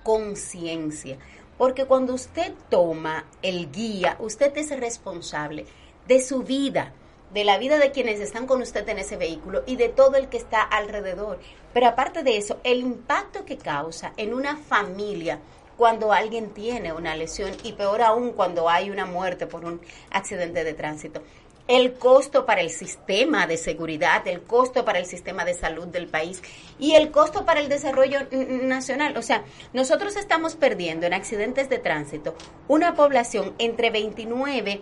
conciencia, 0.07 1.17
porque 1.57 1.83
cuando 1.83 2.13
usted 2.13 2.53
toma 2.69 3.25
el 3.41 3.69
guía, 3.73 4.15
usted 4.21 4.55
es 4.55 4.69
responsable 4.79 5.65
de 6.07 6.21
su 6.21 6.43
vida, 6.43 6.93
de 7.33 7.43
la 7.43 7.57
vida 7.57 7.77
de 7.77 7.91
quienes 7.91 8.21
están 8.21 8.47
con 8.47 8.61
usted 8.61 8.87
en 8.87 8.99
ese 8.99 9.17
vehículo 9.17 9.63
y 9.67 9.75
de 9.75 9.89
todo 9.89 10.15
el 10.15 10.29
que 10.29 10.37
está 10.37 10.61
alrededor. 10.61 11.39
Pero 11.73 11.87
aparte 11.87 12.23
de 12.23 12.37
eso, 12.37 12.61
el 12.63 12.79
impacto 12.79 13.43
que 13.43 13.57
causa 13.57 14.13
en 14.15 14.33
una 14.33 14.55
familia 14.55 15.41
cuando 15.75 16.13
alguien 16.13 16.51
tiene 16.51 16.93
una 16.93 17.13
lesión 17.13 17.51
y 17.63 17.73
peor 17.73 18.01
aún 18.01 18.31
cuando 18.31 18.69
hay 18.69 18.89
una 18.89 19.05
muerte 19.05 19.45
por 19.45 19.65
un 19.65 19.81
accidente 20.09 20.63
de 20.63 20.73
tránsito 20.73 21.21
el 21.67 21.93
costo 21.93 22.45
para 22.45 22.61
el 22.61 22.69
sistema 22.69 23.45
de 23.45 23.57
seguridad, 23.57 24.25
el 24.27 24.41
costo 24.41 24.85
para 24.85 24.99
el 24.99 25.05
sistema 25.05 25.43
de 25.43 25.53
salud 25.53 25.87
del 25.87 26.07
país 26.07 26.41
y 26.79 26.95
el 26.95 27.11
costo 27.11 27.45
para 27.45 27.59
el 27.59 27.69
desarrollo 27.69 28.19
nacional. 28.31 29.17
O 29.17 29.21
sea, 29.21 29.43
nosotros 29.73 30.15
estamos 30.15 30.55
perdiendo 30.55 31.05
en 31.05 31.13
accidentes 31.13 31.69
de 31.69 31.79
tránsito 31.79 32.35
una 32.67 32.95
población 32.95 33.53
entre 33.57 33.89
29 33.89 34.81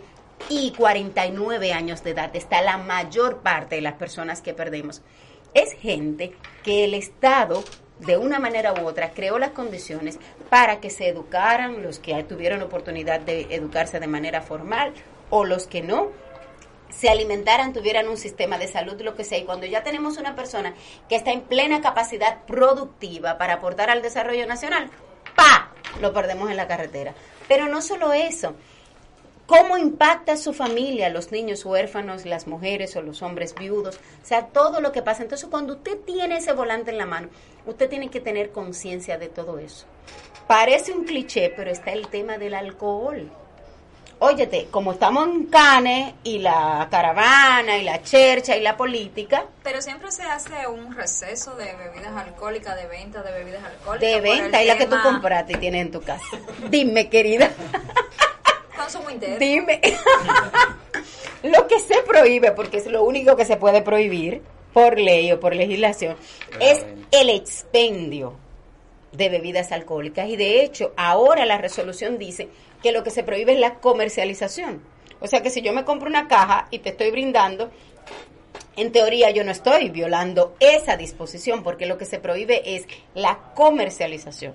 y 0.50 0.72
49 0.72 1.74
años 1.74 2.04
de 2.04 2.12
edad. 2.12 2.36
Está 2.36 2.62
la 2.62 2.78
mayor 2.78 3.42
parte 3.42 3.76
de 3.76 3.82
las 3.82 3.94
personas 3.94 4.42
que 4.42 4.54
perdemos. 4.54 5.02
Es 5.54 5.74
gente 5.74 6.34
que 6.64 6.84
el 6.84 6.94
Estado 6.94 7.64
de 8.00 8.18
una 8.18 8.40
manera 8.40 8.74
u 8.74 8.86
otra 8.86 9.12
creó 9.12 9.40
las 9.40 9.52
condiciones 9.52 10.20
para 10.50 10.82
que 10.82 10.90
se 10.90 11.08
educaran 11.08 11.82
los 11.82 12.00
que 12.00 12.22
tuvieron 12.26 12.62
oportunidad 12.62 13.22
de 13.22 13.48
educarse 13.50 14.00
de 14.00 14.08
manera 14.08 14.42
formal 14.42 14.94
o 15.30 15.46
los 15.46 15.66
que 15.66 15.82
no 15.82 16.12
se 16.98 17.10
alimentaran, 17.10 17.74
tuvieran 17.74 18.08
un 18.08 18.18
sistema 18.18 18.58
de 18.58 18.68
salud, 18.68 19.00
lo 19.02 19.16
que 19.16 19.24
sea. 19.24 19.38
Y 19.38 19.46
cuando 19.46 19.66
ya 19.66 19.84
tenemos 19.84 20.18
una 20.18 20.36
persona 20.36 20.74
que 21.10 21.16
está 21.16 21.32
en 21.32 21.42
plena 21.42 21.82
capacidad 21.82 22.44
productiva 22.46 23.38
para 23.38 23.56
aportar 23.56 23.90
al 23.90 24.02
desarrollo 24.02 24.46
nacional, 24.48 24.90
¡pa! 25.36 25.72
Lo 26.02 26.14
perdemos 26.14 26.50
en 26.50 26.58
la 26.58 26.68
carretera. 26.68 27.14
Pero 27.48 27.68
no 27.68 27.82
solo 27.82 28.14
eso. 28.14 28.56
¿Cómo 29.46 29.78
impacta 29.78 30.38
su 30.38 30.54
familia, 30.54 31.10
los 31.10 31.32
niños 31.32 31.64
huérfanos, 31.66 32.26
las 32.26 32.48
mujeres 32.48 32.96
o 32.96 33.04
los 33.04 33.22
hombres 33.22 33.54
viudos? 33.54 33.98
O 34.24 34.26
sea, 34.26 34.48
todo 34.48 34.82
lo 34.82 34.92
que 34.92 35.04
pasa. 35.04 35.22
Entonces, 35.22 35.48
cuando 35.52 35.74
usted 35.76 36.00
tiene 36.00 36.38
ese 36.38 36.54
volante 36.54 36.90
en 36.90 36.98
la 36.98 37.06
mano, 37.06 37.30
usted 37.68 37.88
tiene 37.88 38.10
que 38.10 38.20
tener 38.20 38.52
conciencia 38.52 39.20
de 39.20 39.30
todo 39.30 39.60
eso. 39.60 39.86
Parece 40.48 40.94
un 40.94 41.04
cliché, 41.04 41.54
pero 41.56 41.70
está 41.70 41.92
el 41.92 42.08
tema 42.08 42.40
del 42.40 42.56
alcohol. 42.56 43.32
Óyete, 44.20 44.68
como 44.72 44.94
estamos 44.94 45.28
en 45.28 45.46
Canes 45.48 46.14
y 46.24 46.40
la 46.40 46.88
caravana 46.90 47.78
y 47.78 47.84
la 47.84 48.02
chercha 48.02 48.56
y 48.56 48.62
la 48.62 48.78
política. 48.78 49.46
Pero 49.62 49.82
siempre 49.82 50.10
se 50.10 50.24
hace 50.24 50.68
un 50.68 50.96
receso 50.96 51.56
de 51.56 51.76
bebidas 51.76 52.16
alcohólicas, 52.16 52.78
de 52.78 52.88
venta 52.88 53.22
de 53.22 53.32
bebidas 53.34 53.64
alcohólicas. 53.64 54.10
De 54.10 54.22
venta, 54.22 54.64
y 54.64 54.68
la 54.68 54.78
que 54.78 54.86
tú 54.86 54.96
compraste 55.04 55.54
y 55.54 55.56
tienes 55.58 55.82
en 55.82 55.92
tu 55.92 56.02
casa. 56.02 56.24
Dime, 56.70 57.10
querida. 57.10 57.52
Consumo 58.78 59.10
interno. 59.10 59.38
Dime. 59.38 59.82
lo 61.44 61.68
que 61.68 61.80
se 61.80 62.02
prohíbe, 62.04 62.52
porque 62.54 62.78
es 62.78 62.88
lo 62.88 63.04
único 63.04 63.36
que 63.36 63.44
se 63.44 63.58
puede 63.58 63.82
prohibir 63.82 64.42
por 64.72 64.98
ley 64.98 65.32
o 65.34 65.42
por 65.42 65.56
legislación, 65.56 66.16
es 66.62 66.86
el 67.12 67.30
expendio 67.30 68.38
de 69.12 69.30
bebidas 69.30 69.72
alcohólicas. 69.72 70.30
Y 70.30 70.36
de 70.36 70.64
hecho, 70.64 70.94
ahora 70.96 71.46
la 71.46 71.58
resolución 71.58 72.18
dice 72.18 72.50
que 72.86 72.92
lo 72.92 73.04
que 73.04 73.10
se 73.10 73.24
prohíbe 73.24 73.54
es 73.54 73.60
la 73.60 73.80
comercialización. 73.80 74.80
O 75.20 75.26
sea 75.26 75.42
que 75.42 75.50
si 75.50 75.64
yo 75.64 75.74
me 75.74 75.86
compro 75.86 76.08
una 76.08 76.28
caja 76.28 76.68
y 76.70 76.78
te 76.78 76.90
estoy 76.90 77.10
brindando, 77.10 77.72
en 78.76 78.92
teoría 78.92 79.32
yo 79.32 79.44
no 79.44 79.50
estoy 79.50 79.90
violando 79.90 80.56
esa 80.60 80.96
disposición 80.96 81.64
porque 81.64 81.88
lo 81.88 81.98
que 81.98 82.06
se 82.06 82.20
prohíbe 82.20 82.76
es 82.76 82.86
la 83.16 83.40
comercialización, 83.56 84.54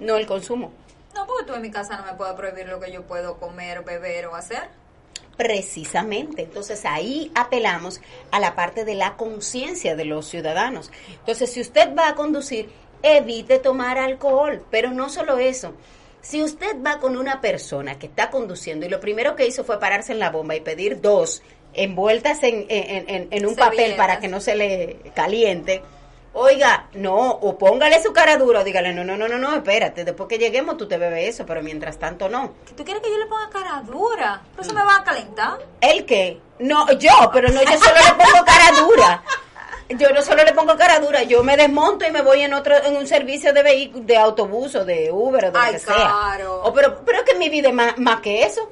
no 0.00 0.16
el 0.16 0.26
consumo. 0.26 0.72
No, 1.14 1.24
porque 1.24 1.44
tú 1.44 1.54
en 1.54 1.62
mi 1.62 1.70
casa 1.70 1.96
no 1.96 2.04
me 2.04 2.14
puedes 2.14 2.34
prohibir 2.34 2.66
lo 2.66 2.80
que 2.80 2.90
yo 2.90 3.04
puedo 3.04 3.38
comer, 3.38 3.84
beber 3.84 4.26
o 4.26 4.34
hacer. 4.34 4.70
Precisamente, 5.36 6.42
entonces 6.42 6.84
ahí 6.84 7.30
apelamos 7.36 8.00
a 8.32 8.40
la 8.40 8.56
parte 8.56 8.84
de 8.84 8.96
la 8.96 9.16
conciencia 9.16 9.94
de 9.94 10.04
los 10.04 10.26
ciudadanos. 10.26 10.90
Entonces, 11.20 11.52
si 11.52 11.60
usted 11.60 11.94
va 11.96 12.08
a 12.08 12.14
conducir, 12.16 12.70
evite 13.04 13.60
tomar 13.60 13.98
alcohol, 13.98 14.64
pero 14.68 14.90
no 14.90 15.08
solo 15.08 15.38
eso, 15.38 15.74
si 16.20 16.42
usted 16.42 16.76
va 16.84 16.98
con 16.98 17.16
una 17.16 17.40
persona 17.40 17.98
que 17.98 18.06
está 18.06 18.30
conduciendo 18.30 18.86
y 18.86 18.88
lo 18.88 19.00
primero 19.00 19.36
que 19.36 19.46
hizo 19.46 19.64
fue 19.64 19.80
pararse 19.80 20.12
en 20.12 20.18
la 20.18 20.30
bomba 20.30 20.56
y 20.56 20.60
pedir 20.60 21.00
dos 21.00 21.42
envueltas 21.74 22.42
en, 22.42 22.66
en, 22.68 23.28
en, 23.30 23.46
un 23.46 23.54
papel 23.54 23.94
para 23.96 24.18
que 24.18 24.28
no 24.28 24.40
se 24.40 24.56
le 24.56 24.96
caliente, 25.14 25.82
oiga, 26.32 26.88
no, 26.94 27.30
o 27.30 27.58
póngale 27.58 28.02
su 28.02 28.12
cara 28.12 28.36
dura 28.36 28.60
o 28.60 28.64
dígale, 28.64 28.92
no, 28.92 29.04
no, 29.04 29.16
no, 29.16 29.28
no, 29.28 29.38
no, 29.38 29.54
espérate, 29.54 30.04
después 30.04 30.28
que 30.28 30.38
lleguemos 30.38 30.76
tú 30.76 30.86
te 30.86 30.98
bebes 30.98 31.28
eso, 31.28 31.46
pero 31.46 31.62
mientras 31.62 31.98
tanto 31.98 32.28
no. 32.28 32.54
¿Tú 32.76 32.84
quieres 32.84 33.02
que 33.02 33.10
yo 33.10 33.18
le 33.18 33.26
ponga 33.26 33.48
cara 33.50 33.82
dura? 33.86 34.42
¿Pero 34.52 34.62
eso 34.62 34.74
me 34.74 34.84
va 34.84 34.96
a 34.96 35.04
calentar? 35.04 35.58
¿El 35.80 36.04
qué? 36.04 36.40
No, 36.58 36.90
yo, 36.92 37.12
pero 37.32 37.48
no, 37.48 37.62
yo 37.62 37.78
solo 37.78 37.96
le 37.96 38.24
pongo 38.24 38.44
cara 38.44 38.80
dura. 38.80 39.22
yo 39.88 40.10
no 40.10 40.22
solo 40.22 40.44
le 40.44 40.52
pongo 40.52 40.76
cara 40.76 41.00
dura, 41.00 41.22
yo 41.22 41.42
me 41.42 41.56
desmonto 41.56 42.06
y 42.06 42.10
me 42.10 42.22
voy 42.22 42.42
en 42.42 42.52
otro 42.52 42.76
en 42.84 42.96
un 42.96 43.06
servicio 43.06 43.52
de 43.52 43.62
vehículo, 43.62 44.04
de 44.04 44.16
autobús 44.16 44.74
o 44.74 44.84
de 44.84 45.10
Uber 45.10 45.46
o 45.46 45.50
de 45.50 45.58
lo 45.58 45.72
que 45.72 45.78
sea. 45.78 46.38
O 46.62 46.72
pero 46.72 47.02
pero 47.04 47.18
es 47.18 47.24
que 47.24 47.38
mi 47.38 47.48
vida 47.48 47.68
es 47.68 47.74
más, 47.74 47.98
más 47.98 48.20
que 48.20 48.42
eso. 48.42 48.70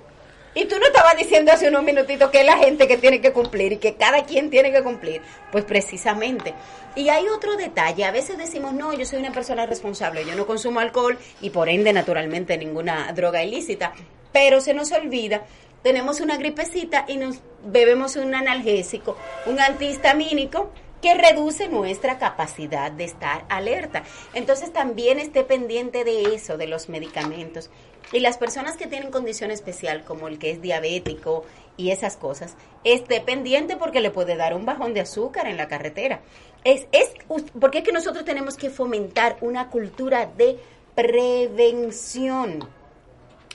Y 0.54 0.64
tú 0.64 0.78
no 0.78 0.86
estabas 0.86 1.18
diciendo 1.18 1.52
hace 1.52 1.68
unos 1.68 1.82
minutitos 1.82 2.30
que 2.30 2.40
es 2.40 2.46
la 2.46 2.56
gente 2.56 2.88
que 2.88 2.96
tiene 2.96 3.20
que 3.20 3.30
cumplir 3.30 3.72
y 3.72 3.76
que 3.76 3.96
cada 3.96 4.24
quien 4.24 4.48
tiene 4.48 4.72
que 4.72 4.82
cumplir. 4.82 5.20
Pues 5.52 5.64
precisamente. 5.64 6.54
Y 6.94 7.10
hay 7.10 7.28
otro 7.28 7.56
detalle. 7.56 8.04
A 8.04 8.10
veces 8.10 8.38
decimos, 8.38 8.72
no, 8.72 8.94
yo 8.94 9.04
soy 9.04 9.18
una 9.18 9.32
persona 9.32 9.66
responsable, 9.66 10.24
yo 10.24 10.34
no 10.34 10.46
consumo 10.46 10.80
alcohol 10.80 11.18
y 11.42 11.50
por 11.50 11.68
ende 11.68 11.92
naturalmente 11.92 12.56
ninguna 12.56 13.12
droga 13.12 13.42
ilícita. 13.42 13.92
Pero 14.32 14.62
se 14.62 14.72
nos 14.72 14.92
olvida 14.92 15.42
tenemos 15.86 16.20
una 16.20 16.36
gripecita 16.36 17.04
y 17.06 17.16
nos 17.16 17.36
bebemos 17.64 18.16
un 18.16 18.34
analgésico, 18.34 19.16
un 19.46 19.60
antihistamínico 19.60 20.72
que 21.02 21.14
reduce 21.14 21.68
nuestra 21.68 22.18
capacidad 22.18 22.90
de 22.90 23.04
estar 23.04 23.44
alerta. 23.48 24.02
Entonces 24.34 24.72
también 24.72 25.18
esté 25.18 25.44
pendiente 25.44 26.04
de 26.04 26.34
eso, 26.34 26.56
de 26.56 26.66
los 26.66 26.88
medicamentos. 26.88 27.70
Y 28.12 28.20
las 28.20 28.38
personas 28.38 28.76
que 28.76 28.86
tienen 28.86 29.10
condición 29.10 29.50
especial, 29.50 30.04
como 30.04 30.28
el 30.28 30.38
que 30.38 30.50
es 30.50 30.62
diabético 30.62 31.44
y 31.76 31.90
esas 31.90 32.16
cosas, 32.16 32.56
esté 32.84 33.20
pendiente 33.20 33.76
porque 33.76 34.00
le 34.00 34.10
puede 34.10 34.36
dar 34.36 34.54
un 34.54 34.64
bajón 34.64 34.94
de 34.94 35.00
azúcar 35.00 35.48
en 35.48 35.56
la 35.56 35.68
carretera. 35.68 36.20
Es, 36.64 36.86
es, 36.92 37.12
porque 37.60 37.78
es 37.78 37.84
que 37.84 37.92
nosotros 37.92 38.24
tenemos 38.24 38.56
que 38.56 38.70
fomentar 38.70 39.36
una 39.40 39.70
cultura 39.70 40.26
de 40.26 40.58
prevención. 40.94 42.68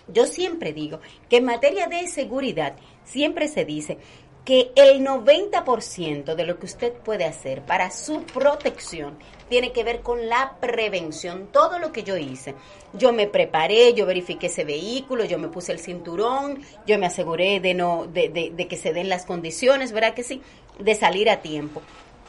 Yo 0.08 0.26
siempre 0.26 0.74
digo 0.74 1.00
que 1.30 1.38
en 1.38 1.46
materia 1.46 1.88
de 1.88 2.08
seguridad, 2.08 2.76
siempre 3.06 3.48
se 3.48 3.64
dice, 3.64 3.98
que 4.46 4.72
el 4.76 5.06
90% 5.06 6.36
de 6.36 6.46
lo 6.46 6.58
que 6.58 6.66
usted 6.66 6.94
puede 6.94 7.26
hacer 7.26 7.62
para 7.62 7.92
su 7.92 8.24
protección 8.24 9.18
tiene 9.50 9.72
que 9.72 9.84
ver 9.84 10.02
con 10.02 10.30
la 10.30 10.58
prevención. 10.60 11.50
Todo 11.52 11.78
lo 11.78 11.92
que 11.92 12.04
yo 12.04 12.18
hice, 12.18 12.56
yo 12.94 13.14
me 13.14 13.28
preparé, 13.28 13.94
yo 13.94 14.06
verifiqué 14.06 14.48
ese 14.48 14.64
vehículo, 14.64 15.26
yo 15.26 15.38
me 15.38 15.50
puse 15.50 15.72
el 15.72 15.80
cinturón, 15.80 16.62
yo 16.88 16.98
me 16.98 17.06
aseguré 17.06 17.60
de 17.60 17.74
no, 17.74 18.08
de, 18.08 18.30
de, 18.56 18.68
que 18.68 18.78
se 18.78 18.94
den 18.94 19.10
las 19.10 19.26
condiciones, 19.26 19.92
¿verdad 19.92 20.14
que 20.14 20.24
sí? 20.24 20.42
De 20.80 20.96
salir 20.96 21.30
a 21.30 21.42
tiempo. 21.42 21.82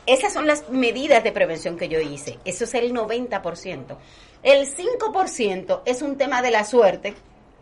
Esas 0.04 0.33
son 0.33 0.49
las 0.49 0.69
medidas 0.69 1.23
de 1.23 1.31
prevención 1.31 1.76
que 1.76 1.88
yo 1.88 2.00
hice. 2.00 2.38
Eso 2.45 2.64
es 2.64 2.75
el 2.75 2.92
90%. 2.92 3.97
El 4.42 4.66
5% 4.66 5.83
es 5.87 6.02
un 6.02 6.16
tema 6.16 6.42
de 6.42 6.50
la 6.50 6.64
suerte, 6.64 7.14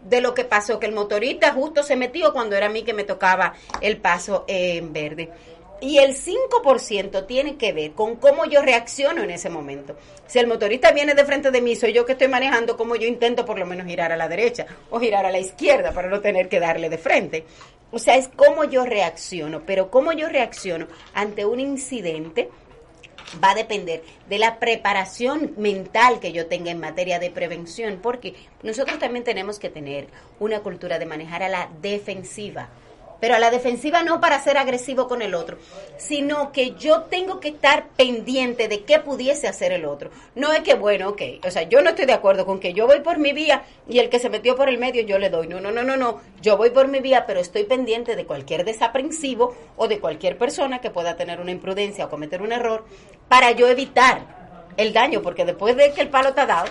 de 0.02 0.20
lo 0.20 0.34
que 0.34 0.44
pasó, 0.44 0.78
que 0.78 0.86
el 0.86 0.92
motorista 0.92 1.52
justo 1.52 1.82
se 1.82 1.96
metió 1.96 2.32
cuando 2.32 2.56
era 2.56 2.66
a 2.66 2.70
mí 2.70 2.82
que 2.82 2.94
me 2.94 3.04
tocaba 3.04 3.54
el 3.80 3.98
paso 3.98 4.44
en 4.48 4.92
verde. 4.92 5.30
Y 5.82 5.96
el 5.98 6.14
5% 6.14 7.26
tiene 7.26 7.56
que 7.56 7.72
ver 7.72 7.92
con 7.92 8.16
cómo 8.16 8.44
yo 8.44 8.60
reacciono 8.60 9.22
en 9.22 9.30
ese 9.30 9.48
momento. 9.48 9.96
Si 10.26 10.38
el 10.38 10.46
motorista 10.46 10.92
viene 10.92 11.14
de 11.14 11.24
frente 11.24 11.50
de 11.50 11.62
mí, 11.62 11.74
soy 11.74 11.94
yo 11.94 12.04
que 12.04 12.12
estoy 12.12 12.28
manejando, 12.28 12.76
cómo 12.76 12.96
yo 12.96 13.06
intento 13.06 13.46
por 13.46 13.58
lo 13.58 13.64
menos 13.64 13.86
girar 13.86 14.12
a 14.12 14.16
la 14.16 14.28
derecha 14.28 14.66
o 14.90 15.00
girar 15.00 15.24
a 15.24 15.30
la 15.30 15.38
izquierda 15.38 15.92
para 15.92 16.08
no 16.08 16.20
tener 16.20 16.50
que 16.50 16.60
darle 16.60 16.90
de 16.90 16.98
frente. 16.98 17.46
O 17.92 17.98
sea, 17.98 18.16
es 18.16 18.28
cómo 18.28 18.64
yo 18.64 18.84
reacciono, 18.84 19.62
pero 19.64 19.90
cómo 19.90 20.12
yo 20.12 20.28
reacciono 20.28 20.86
ante 21.14 21.46
un 21.46 21.60
incidente 21.60 22.50
va 23.42 23.50
a 23.52 23.54
depender 23.54 24.02
de 24.28 24.38
la 24.38 24.58
preparación 24.58 25.54
mental 25.56 26.20
que 26.20 26.32
yo 26.32 26.46
tenga 26.46 26.70
en 26.70 26.80
materia 26.80 27.18
de 27.18 27.30
prevención, 27.30 27.98
porque 28.02 28.34
nosotros 28.62 28.98
también 28.98 29.24
tenemos 29.24 29.58
que 29.58 29.70
tener 29.70 30.08
una 30.38 30.60
cultura 30.60 30.98
de 30.98 31.06
manejar 31.06 31.42
a 31.42 31.48
la 31.48 31.70
defensiva 31.80 32.68
pero 33.20 33.34
a 33.34 33.38
la 33.38 33.50
defensiva 33.50 34.02
no 34.02 34.20
para 34.20 34.42
ser 34.42 34.56
agresivo 34.56 35.06
con 35.06 35.22
el 35.22 35.34
otro, 35.34 35.58
sino 35.98 36.52
que 36.52 36.72
yo 36.72 37.02
tengo 37.02 37.38
que 37.38 37.48
estar 37.48 37.88
pendiente 37.96 38.68
de 38.68 38.82
qué 38.84 38.98
pudiese 38.98 39.46
hacer 39.46 39.72
el 39.72 39.84
otro. 39.84 40.10
No 40.34 40.52
es 40.52 40.60
que, 40.60 40.74
bueno, 40.74 41.10
ok, 41.10 41.22
o 41.46 41.50
sea, 41.50 41.62
yo 41.64 41.82
no 41.82 41.90
estoy 41.90 42.06
de 42.06 42.12
acuerdo 42.12 42.46
con 42.46 42.58
que 42.58 42.72
yo 42.72 42.86
voy 42.86 43.00
por 43.00 43.18
mi 43.18 43.32
vía 43.32 43.62
y 43.88 43.98
el 43.98 44.08
que 44.08 44.18
se 44.18 44.30
metió 44.30 44.56
por 44.56 44.68
el 44.68 44.78
medio 44.78 45.02
yo 45.02 45.18
le 45.18 45.30
doy. 45.30 45.46
No, 45.46 45.60
no, 45.60 45.70
no, 45.70 45.82
no, 45.82 45.96
no, 45.96 46.20
yo 46.40 46.56
voy 46.56 46.70
por 46.70 46.88
mi 46.88 47.00
vía, 47.00 47.26
pero 47.26 47.40
estoy 47.40 47.64
pendiente 47.64 48.16
de 48.16 48.24
cualquier 48.24 48.64
desaprensivo 48.64 49.54
o 49.76 49.88
de 49.88 50.00
cualquier 50.00 50.38
persona 50.38 50.80
que 50.80 50.90
pueda 50.90 51.16
tener 51.16 51.40
una 51.40 51.50
imprudencia 51.50 52.06
o 52.06 52.10
cometer 52.10 52.42
un 52.42 52.52
error 52.52 52.84
para 53.28 53.52
yo 53.52 53.68
evitar 53.68 54.40
el 54.76 54.92
daño, 54.92 55.20
porque 55.22 55.44
después 55.44 55.76
de 55.76 55.92
que 55.92 56.00
el 56.00 56.08
palo 56.08 56.30
está 56.30 56.46
dado, 56.46 56.68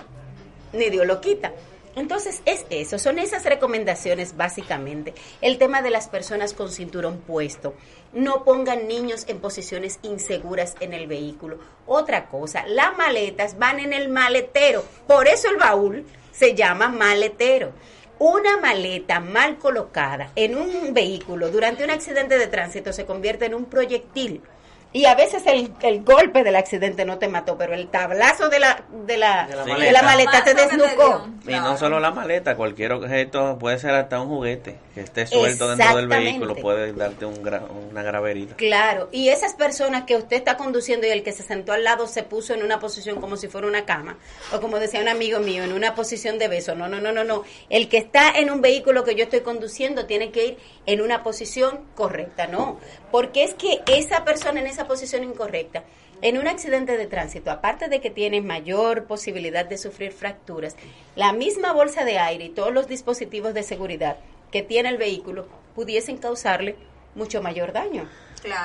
ni 0.73 0.89
Dios 0.89 1.05
lo 1.05 1.21
quita. 1.21 1.51
Entonces 1.95 2.41
es 2.45 2.65
eso, 2.69 2.99
son 2.99 3.19
esas 3.19 3.45
recomendaciones 3.45 4.37
básicamente. 4.37 5.13
El 5.41 5.57
tema 5.57 5.81
de 5.81 5.89
las 5.89 6.07
personas 6.07 6.53
con 6.53 6.71
cinturón 6.71 7.19
puesto. 7.19 7.73
No 8.13 8.43
pongan 8.43 8.87
niños 8.87 9.25
en 9.27 9.39
posiciones 9.39 9.99
inseguras 10.03 10.75
en 10.79 10.93
el 10.93 11.07
vehículo. 11.07 11.59
Otra 11.85 12.27
cosa, 12.27 12.65
las 12.67 12.97
maletas 12.97 13.57
van 13.57 13.79
en 13.79 13.93
el 13.93 14.09
maletero. 14.09 14.83
Por 15.07 15.27
eso 15.27 15.49
el 15.49 15.57
baúl 15.57 16.05
se 16.31 16.55
llama 16.55 16.89
maletero. 16.89 17.71
Una 18.19 18.57
maleta 18.57 19.19
mal 19.19 19.57
colocada 19.57 20.31
en 20.35 20.57
un 20.57 20.93
vehículo 20.93 21.49
durante 21.49 21.83
un 21.85 21.89
accidente 21.89 22.37
de 22.37 22.47
tránsito 22.47 22.91
se 22.91 23.05
convierte 23.05 23.45
en 23.45 23.55
un 23.55 23.65
proyectil 23.65 24.41
y 24.91 25.05
a 25.05 25.13
veces 25.13 25.43
el, 25.45 25.71
el, 25.81 26.03
golpe 26.03 26.43
del 26.43 26.55
accidente 26.55 27.05
no 27.05 27.19
te 27.19 27.27
mató, 27.27 27.57
pero 27.57 27.75
el 27.75 27.89
tablazo 27.89 28.49
de 28.49 28.59
la, 28.59 28.83
de 29.05 29.17
la, 29.17 29.47
de 29.47 29.91
la, 29.91 30.01
maleta. 30.01 30.43
te 30.43 30.55
desnucó. 30.55 31.27
Y 31.47 31.51
no 31.51 31.77
solo 31.77 31.99
la 31.99 32.11
maleta, 32.11 32.55
cualquier 32.55 32.93
objeto 32.93 33.57
puede 33.59 33.77
ser 33.77 33.91
hasta 33.91 34.19
un 34.19 34.29
juguete 34.29 34.77
que 34.95 35.01
esté 35.01 35.27
suelto 35.27 35.67
dentro 35.75 35.95
del 35.95 36.07
vehículo, 36.07 36.55
puede 36.55 36.91
darte 36.93 37.25
un 37.25 37.39
una 37.89 38.03
grave 38.03 38.31
herida. 38.31 38.55
Claro, 38.55 39.09
y 39.11 39.29
esas 39.29 39.53
personas 39.53 40.03
que 40.05 40.15
usted 40.15 40.37
está 40.37 40.57
conduciendo 40.57 41.07
y 41.07 41.11
el 41.11 41.23
que 41.23 41.31
se 41.31 41.43
sentó 41.43 41.71
al 41.73 41.83
lado 41.83 42.07
se 42.07 42.23
puso 42.23 42.53
en 42.53 42.63
una 42.63 42.79
posición 42.79 43.21
como 43.21 43.37
si 43.37 43.47
fuera 43.47 43.67
una 43.67 43.85
cama, 43.85 44.17
o 44.53 44.59
como 44.59 44.79
decía 44.79 45.01
un 45.01 45.07
amigo 45.07 45.39
mío, 45.39 45.63
en 45.63 45.73
una 45.73 45.95
posición 45.95 46.39
de 46.39 46.47
beso. 46.47 46.75
No, 46.75 46.87
no, 46.87 46.99
no, 46.99 47.11
no, 47.11 47.23
no. 47.23 47.43
El 47.69 47.89
que 47.89 47.97
está 47.97 48.31
en 48.31 48.49
un 48.49 48.61
vehículo 48.61 49.03
que 49.03 49.15
yo 49.15 49.23
estoy 49.23 49.41
conduciendo 49.41 50.05
tiene 50.05 50.31
que 50.31 50.45
ir 50.47 50.57
en 50.85 51.01
una 51.01 51.23
posición 51.23 51.85
correcta, 51.95 52.47
¿no? 52.47 52.79
Porque 53.11 53.43
es 53.43 53.53
que 53.53 53.81
esa 53.87 54.25
persona 54.25 54.59
en 54.59 54.67
esa 54.67 54.78
posición 54.87 55.23
incorrecta, 55.23 55.83
en 56.21 56.37
un 56.37 56.47
accidente 56.47 56.97
de 56.97 57.07
tránsito, 57.07 57.51
aparte 57.51 57.87
de 57.87 58.01
que 58.01 58.09
tiene 58.09 58.41
mayor 58.41 59.05
posibilidad 59.05 59.65
de 59.65 59.77
sufrir 59.77 60.11
fracturas, 60.11 60.75
la 61.15 61.31
misma 61.33 61.71
bolsa 61.71 62.03
de 62.03 62.19
aire 62.19 62.45
y 62.45 62.49
todos 62.49 62.73
los 62.73 62.87
dispositivos 62.87 63.53
de 63.53 63.63
seguridad 63.63 64.17
que 64.51 64.63
tiene 64.63 64.89
el 64.89 64.97
vehículo 64.97 65.47
pudiesen 65.75 66.17
causarle 66.17 66.75
mucho 67.15 67.41
mayor 67.41 67.71
daño. 67.71 68.09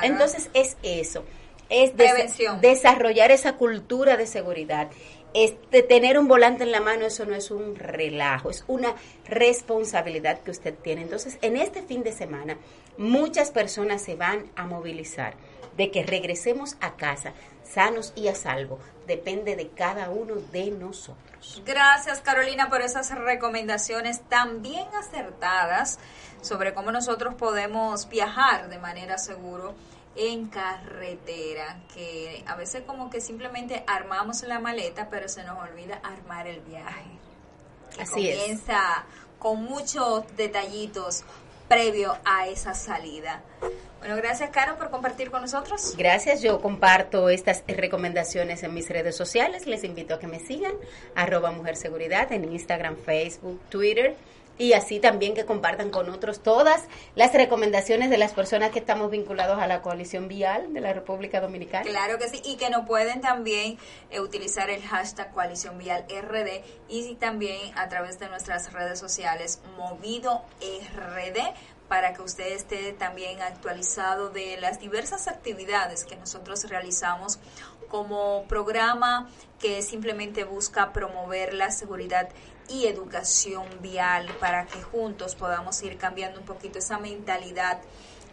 Entonces 0.01 0.49
es 0.53 0.77
eso, 0.83 1.23
es 1.69 1.93
desarrollar 2.61 3.31
esa 3.31 3.53
cultura 3.53 4.17
de 4.17 4.27
seguridad. 4.27 4.89
Este, 5.33 5.83
tener 5.83 6.17
un 6.17 6.29
volante 6.29 6.63
en 6.63 6.71
la 6.71 6.79
mano, 6.79 7.05
eso 7.05 7.25
no 7.25 7.35
es 7.35 7.51
un 7.51 7.75
relajo, 7.75 8.49
es 8.49 8.63
una 8.67 8.95
responsabilidad 9.27 10.39
que 10.39 10.51
usted 10.51 10.73
tiene. 10.75 11.01
Entonces, 11.01 11.37
en 11.41 11.57
este 11.57 11.81
fin 11.81 12.03
de 12.03 12.13
semana, 12.13 12.57
muchas 12.97 13.51
personas 13.51 14.01
se 14.01 14.15
van 14.15 14.49
a 14.55 14.65
movilizar 14.65 15.33
de 15.77 15.91
que 15.91 16.03
regresemos 16.03 16.77
a 16.81 16.95
casa 16.95 17.33
sanos 17.63 18.13
y 18.15 18.27
a 18.27 18.35
salvo. 18.35 18.79
Depende 19.07 19.55
de 19.55 19.69
cada 19.69 20.09
uno 20.09 20.35
de 20.35 20.71
nosotros. 20.71 21.61
Gracias 21.65 22.21
Carolina 22.21 22.69
por 22.69 22.81
esas 22.81 23.13
recomendaciones 23.13 24.21
tan 24.29 24.61
bien 24.61 24.87
acertadas 24.97 25.99
sobre 26.41 26.73
cómo 26.73 26.91
nosotros 26.91 27.35
podemos 27.35 28.07
viajar 28.09 28.69
de 28.69 28.77
manera 28.79 29.17
segura 29.17 29.71
en 30.15 30.47
carretera, 30.47 31.81
que 31.93 32.43
a 32.47 32.55
veces 32.55 32.83
como 32.83 33.09
que 33.09 33.19
simplemente 33.19 33.83
armamos 33.85 34.43
la 34.43 34.59
maleta, 34.59 35.09
pero 35.09 35.27
se 35.27 35.43
nos 35.43 35.61
olvida 35.61 35.99
armar 36.03 36.47
el 36.47 36.61
viaje. 36.61 37.11
Así 37.99 38.11
comienza 38.13 39.05
con 39.39 39.63
muchos 39.63 40.23
detallitos 40.37 41.23
previo 41.67 42.17
a 42.23 42.47
esa 42.47 42.73
salida. 42.73 43.41
Bueno, 44.05 44.21
gracias, 44.21 44.51
Caro, 44.51 44.77
por 44.77 44.91
compartir 44.91 45.31
con 45.31 45.41
nosotros. 45.41 45.95
Gracias, 45.97 46.43
yo 46.43 46.61
comparto 46.61 47.27
estas 47.29 47.63
recomendaciones 47.67 48.61
en 48.61 48.71
mis 48.71 48.87
redes 48.87 49.15
sociales. 49.15 49.65
Les 49.65 49.83
invito 49.83 50.13
a 50.13 50.19
que 50.19 50.27
me 50.27 50.39
sigan, 50.39 50.73
arroba 51.15 51.49
Mujer 51.49 51.75
Seguridad 51.75 52.31
en 52.31 52.53
Instagram, 52.53 52.97
Facebook, 52.97 53.59
Twitter 53.69 54.15
y 54.57 54.73
así 54.73 54.99
también 54.99 55.33
que 55.33 55.45
compartan 55.45 55.89
con 55.89 56.09
otros 56.09 56.41
todas 56.41 56.83
las 57.15 57.33
recomendaciones 57.33 58.09
de 58.09 58.17
las 58.17 58.33
personas 58.33 58.71
que 58.71 58.79
estamos 58.79 59.11
vinculados 59.11 59.59
a 59.59 59.67
la 59.67 59.81
coalición 59.81 60.27
vial 60.27 60.71
de 60.73 60.81
la 60.81 60.93
República 60.93 61.41
Dominicana. 61.41 61.89
Claro 61.89 62.17
que 62.17 62.29
sí, 62.29 62.41
y 62.45 62.57
que 62.57 62.69
no 62.69 62.85
pueden 62.85 63.21
también 63.21 63.77
eh, 64.11 64.19
utilizar 64.19 64.69
el 64.69 64.81
hashtag 64.83 65.31
coalición 65.33 65.77
vial 65.77 66.05
RD 66.07 66.63
y 66.89 67.15
también 67.15 67.75
a 67.75 67.89
través 67.89 68.19
de 68.19 68.29
nuestras 68.29 68.71
redes 68.71 68.99
sociales 68.99 69.61
movido 69.77 70.43
RD 70.61 71.39
para 71.87 72.13
que 72.13 72.21
usted 72.21 72.53
esté 72.53 72.93
también 72.93 73.41
actualizado 73.41 74.29
de 74.29 74.57
las 74.57 74.79
diversas 74.79 75.27
actividades 75.27 76.03
que 76.05 76.15
nosotros 76.15 76.63
realizamos 76.69 77.39
como 77.89 78.45
programa 78.47 79.29
que 79.59 79.81
simplemente 79.81 80.43
busca 80.43 80.91
promover 80.91 81.53
la 81.53 81.71
seguridad 81.71 82.29
y 82.67 82.87
educación 82.87 83.65
vial 83.81 84.27
para 84.39 84.65
que 84.65 84.81
juntos 84.81 85.35
podamos 85.35 85.81
ir 85.83 85.97
cambiando 85.97 86.39
un 86.39 86.45
poquito 86.45 86.79
esa 86.79 86.97
mentalidad 86.97 87.79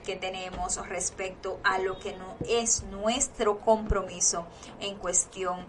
que 0.05 0.17
tenemos 0.17 0.77
respecto 0.89 1.61
a 1.63 1.79
lo 1.79 1.99
que 1.99 2.17
no 2.17 2.37
es 2.49 2.83
nuestro 2.85 3.61
compromiso 3.61 4.47
en 4.81 4.97
cuestión 4.97 5.65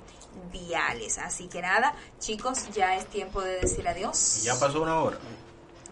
viales. 0.52 1.18
Así 1.20 1.48
que 1.48 1.62
nada, 1.62 1.94
chicos, 2.20 2.70
ya 2.74 2.96
es 2.96 3.06
tiempo 3.08 3.42
de 3.42 3.60
decir 3.60 3.88
adiós. 3.88 4.42
Ya 4.44 4.60
pasó 4.60 4.82
una 4.82 5.00
hora. 5.00 5.18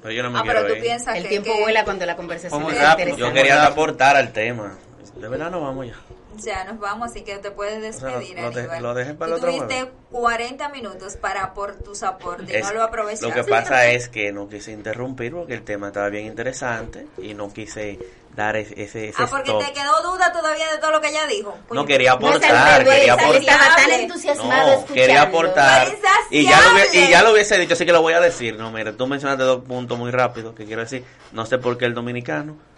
Pero 0.02 0.14
yo 0.14 0.24
no 0.24 0.32
me 0.32 0.40
ah, 0.40 0.44
pero 0.46 0.68
tú 0.68 0.74
piensas 0.82 1.16
el 1.16 1.28
tiempo 1.28 1.52
vuela 1.60 1.84
cuando 1.84 2.06
la 2.06 2.16
conversación 2.16 2.66
es 2.72 3.18
Yo 3.18 3.32
quería 3.34 3.66
aportar 3.66 4.16
al 4.18 4.32
tema. 4.32 4.78
De 5.16 5.28
verdad 5.28 5.52
no 5.52 5.62
vamos 5.62 5.88
ya. 5.88 5.96
Ya 6.44 6.64
nos 6.64 6.80
vamos, 6.80 7.12
así 7.12 7.22
que 7.22 7.38
te 7.38 7.52
puedes 7.52 7.82
despedir, 7.82 8.40
o 8.40 8.52
sea, 8.52 8.80
lo, 8.80 8.94
lo, 8.94 9.18
para 9.18 9.36
el 9.36 9.42
tuviste 9.42 9.92
40 10.12 10.70
minutos 10.70 11.16
para 11.18 11.54
por 11.54 11.76
tus 11.76 12.04
aportes, 12.04 12.50
y 12.50 12.62
no 12.62 12.74
lo 12.74 12.84
aprovechaste. 12.84 13.28
Lo 13.28 13.34
que 13.34 13.44
pasa 13.44 13.88
es 13.88 14.10
que 14.10 14.32
no 14.32 14.50
quise 14.50 14.72
interrumpir 14.72 15.34
porque 15.34 15.54
el 15.54 15.64
tema 15.64 15.88
estaba 15.88 16.10
bien 16.10 16.26
interesante 16.26 17.08
y 17.18 17.34
no 17.34 17.52
quise 17.54 18.00
dar 18.36 18.56
ese, 18.56 18.82
ese, 18.82 19.14
Ah, 19.18 19.28
porque 19.30 19.52
te 19.54 19.74
quedó 19.74 20.02
duda 20.04 20.32
todavía 20.32 20.72
de 20.72 20.78
todo 20.78 20.92
lo 20.92 21.02
que 21.02 21.10
ella 21.10 21.28
dijo. 21.28 21.58
no, 21.72 21.86
quería 21.86 22.14
aportar, 22.14 22.84
quería 22.84 23.14
aportar. 23.14 23.42
Estaba 23.42 23.76
tan 23.76 23.92
entusiasmado 23.92 24.86
no, 24.88 24.94
quería 24.94 25.22
aportar. 25.24 25.88
Y 26.30 26.46
ya, 26.46 26.62
lo, 26.62 26.94
y 26.94 27.10
ya 27.10 27.24
lo 27.24 27.34
hubiese 27.34 27.58
dicho, 27.58 27.74
así 27.74 27.86
que 27.86 27.92
lo 27.92 28.02
voy 28.02 28.14
a 28.14 28.20
decir. 28.20 28.58
No, 28.58 28.72
mira, 28.72 28.94
tú 28.94 29.08
mencionaste 29.08 29.44
dos 29.44 29.64
puntos 29.64 29.98
muy 29.98 30.12
rápidos 30.12 30.56
que 30.56 30.66
quiero 30.66 30.82
decir. 30.82 31.04
No 31.34 31.46
sé 31.46 31.58
por 31.58 31.78
qué 31.78 31.86
el 31.86 31.94
dominicano 31.94 32.71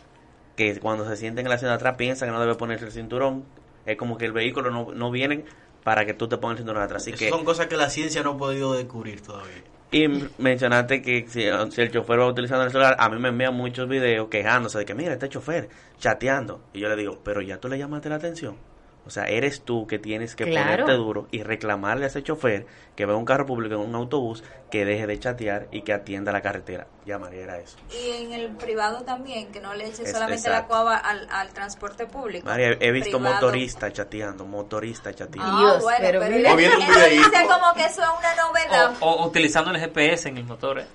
que 0.56 0.80
cuando 0.80 1.08
se 1.08 1.18
sienten 1.18 1.46
en 1.46 1.50
la 1.50 1.58
ciudad 1.58 1.76
atrás 1.76 1.96
piensa 1.98 2.26
que 2.26 2.32
no 2.32 2.40
debe 2.40 2.56
ponerse 2.56 2.86
el 2.86 2.92
cinturón. 2.92 3.46
Es 3.86 3.98
como 3.98 4.18
que 4.18 4.26
el 4.26 4.32
vehículo 4.32 4.72
no, 4.72 4.94
no 4.94 5.12
viene 5.12 5.46
para 5.84 6.06
que 6.06 6.14
tú 6.14 6.28
te 6.28 6.38
pongas 6.38 6.56
el 6.56 6.58
cinturón 6.60 6.84
atrás. 6.84 7.04
Así 7.04 7.14
que, 7.14 7.30
son 7.30 7.44
cosas 7.44 7.68
que 7.68 7.76
la 7.76 7.90
ciencia 7.90 8.24
no 8.24 8.32
ha 8.32 8.38
podido 8.38 8.74
descubrir 8.74 9.22
todavía. 9.22 9.64
Y 9.92 10.08
mencionaste 10.40 11.04
que 11.04 11.28
si, 11.28 11.44
el 11.44 11.92
chofer 11.92 12.20
va 12.20 12.28
utilizando 12.28 12.64
el 12.64 12.72
celular, 12.72 12.96
a 12.98 13.10
mí 13.10 13.20
me 13.20 13.30
envían 13.30 13.54
muchos 13.54 13.88
videos 13.88 14.28
quejándose 14.28 14.80
de 14.80 14.86
que, 14.86 14.96
mira, 14.96 15.14
este 15.14 15.30
chofer 15.30 15.70
chateando. 16.00 16.62
Y 16.74 16.80
yo 16.80 16.90
le 16.90 16.96
digo, 16.96 17.20
pero 17.24 17.42
ya 17.42 17.60
tú 17.60 17.68
le 17.68 17.78
llamaste 17.78 18.10
la 18.10 18.16
atención. 18.16 18.58
O 19.06 19.10
sea, 19.10 19.26
eres 19.26 19.62
tú 19.62 19.86
que 19.86 20.00
tienes 20.00 20.36
que 20.36 20.46
ponerte 20.46 20.94
duro 20.94 21.28
y 21.30 21.44
reclamarle 21.44 22.06
a 22.06 22.08
ese 22.08 22.24
chofer 22.24 22.66
que 22.96 23.06
ve 23.06 23.14
un 23.14 23.26
carro 23.26 23.46
público 23.46 23.76
en 23.76 23.82
un 23.82 23.96
autobús 23.96 24.44
que 24.72 24.86
deje 24.86 25.08
de 25.08 25.20
chatear 25.20 25.68
y 25.72 25.82
que 25.82 25.92
atienda 25.92 26.32
la 26.32 26.42
carretera. 26.42 26.88
Llamaría 27.06 27.46
a 27.52 27.58
eso. 27.58 27.78
Y 27.92 28.24
en 28.24 28.32
el 28.32 28.52
privado 28.56 29.04
también, 29.04 29.52
que 29.52 29.60
no 29.60 29.74
le 29.74 29.88
eche 29.88 30.10
solamente 30.10 30.50
la 30.50 30.68
cuava 30.68 30.98
al, 30.98 31.28
al, 31.30 31.50
transporte 31.50 32.06
público. 32.06 32.48
María, 32.48 32.78
he 32.80 32.92
visto 32.92 33.20
motoristas 33.20 33.92
chateando, 33.92 34.46
motoristas 34.46 35.14
chateando. 35.16 35.52
Ah, 35.52 35.80
bueno, 35.82 36.00
pero, 36.00 36.20
pero 36.22 37.10
dice 37.10 37.48
como 37.48 37.74
que 37.74 37.86
eso 37.86 38.02
es 38.02 38.10
una 38.20 38.36
novedad. 38.36 38.94
O, 39.02 39.28
utilizando 39.28 39.72
el 39.72 39.80
GPS 39.80 40.30
en 40.30 40.38
el 40.38 40.46
motor. 40.46 40.80
¿eh? 40.80 40.88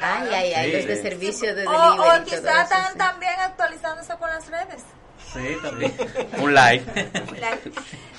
Ay, 0.00 0.28
ay, 0.32 0.52
ay, 0.54 0.72
los 0.72 0.86
de 0.86 1.02
servicio 1.02 1.48
de 1.48 1.62
delivery. 1.62 1.78
O, 1.78 2.20
o 2.20 2.24
quizás 2.24 2.62
están 2.62 2.96
también 2.96 3.34
actualizándose 3.40 4.16
por 4.16 4.28
las 4.28 4.48
redes. 4.48 4.84
Sí, 5.36 5.56
también. 5.62 5.94
Un 6.38 6.54
like. 6.54 6.84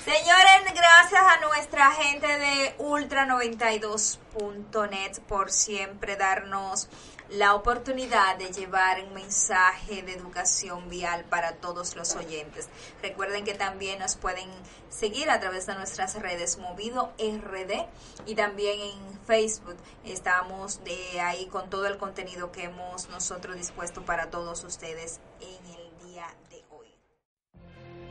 Señores, 0.04 0.62
gracias 0.74 1.22
a 1.22 1.40
nuestra 1.46 1.90
gente 1.90 2.26
de 2.26 2.76
ultra92.net 2.78 5.20
por 5.26 5.50
siempre 5.50 6.16
darnos 6.16 6.88
la 7.30 7.54
oportunidad 7.54 8.36
de 8.38 8.50
llevar 8.50 9.04
un 9.04 9.12
mensaje 9.12 10.02
de 10.02 10.14
educación 10.14 10.88
vial 10.88 11.24
para 11.24 11.56
todos 11.56 11.94
los 11.94 12.16
oyentes. 12.16 12.70
Recuerden 13.02 13.44
que 13.44 13.54
también 13.54 13.98
nos 13.98 14.16
pueden 14.16 14.48
seguir 14.88 15.28
a 15.30 15.38
través 15.38 15.66
de 15.66 15.74
nuestras 15.74 16.14
redes 16.14 16.56
Movido 16.56 17.12
RD 17.18 17.84
y 18.24 18.34
también 18.34 18.80
en 18.80 19.20
Facebook. 19.26 19.76
Estamos 20.04 20.82
de 20.84 21.20
ahí 21.20 21.44
con 21.46 21.68
todo 21.68 21.86
el 21.86 21.98
contenido 21.98 22.50
que 22.50 22.64
hemos 22.64 23.10
nosotros 23.10 23.56
dispuesto 23.56 24.02
para 24.02 24.30
todos 24.30 24.64
ustedes 24.64 25.20
en 25.40 25.74
el 25.74 25.87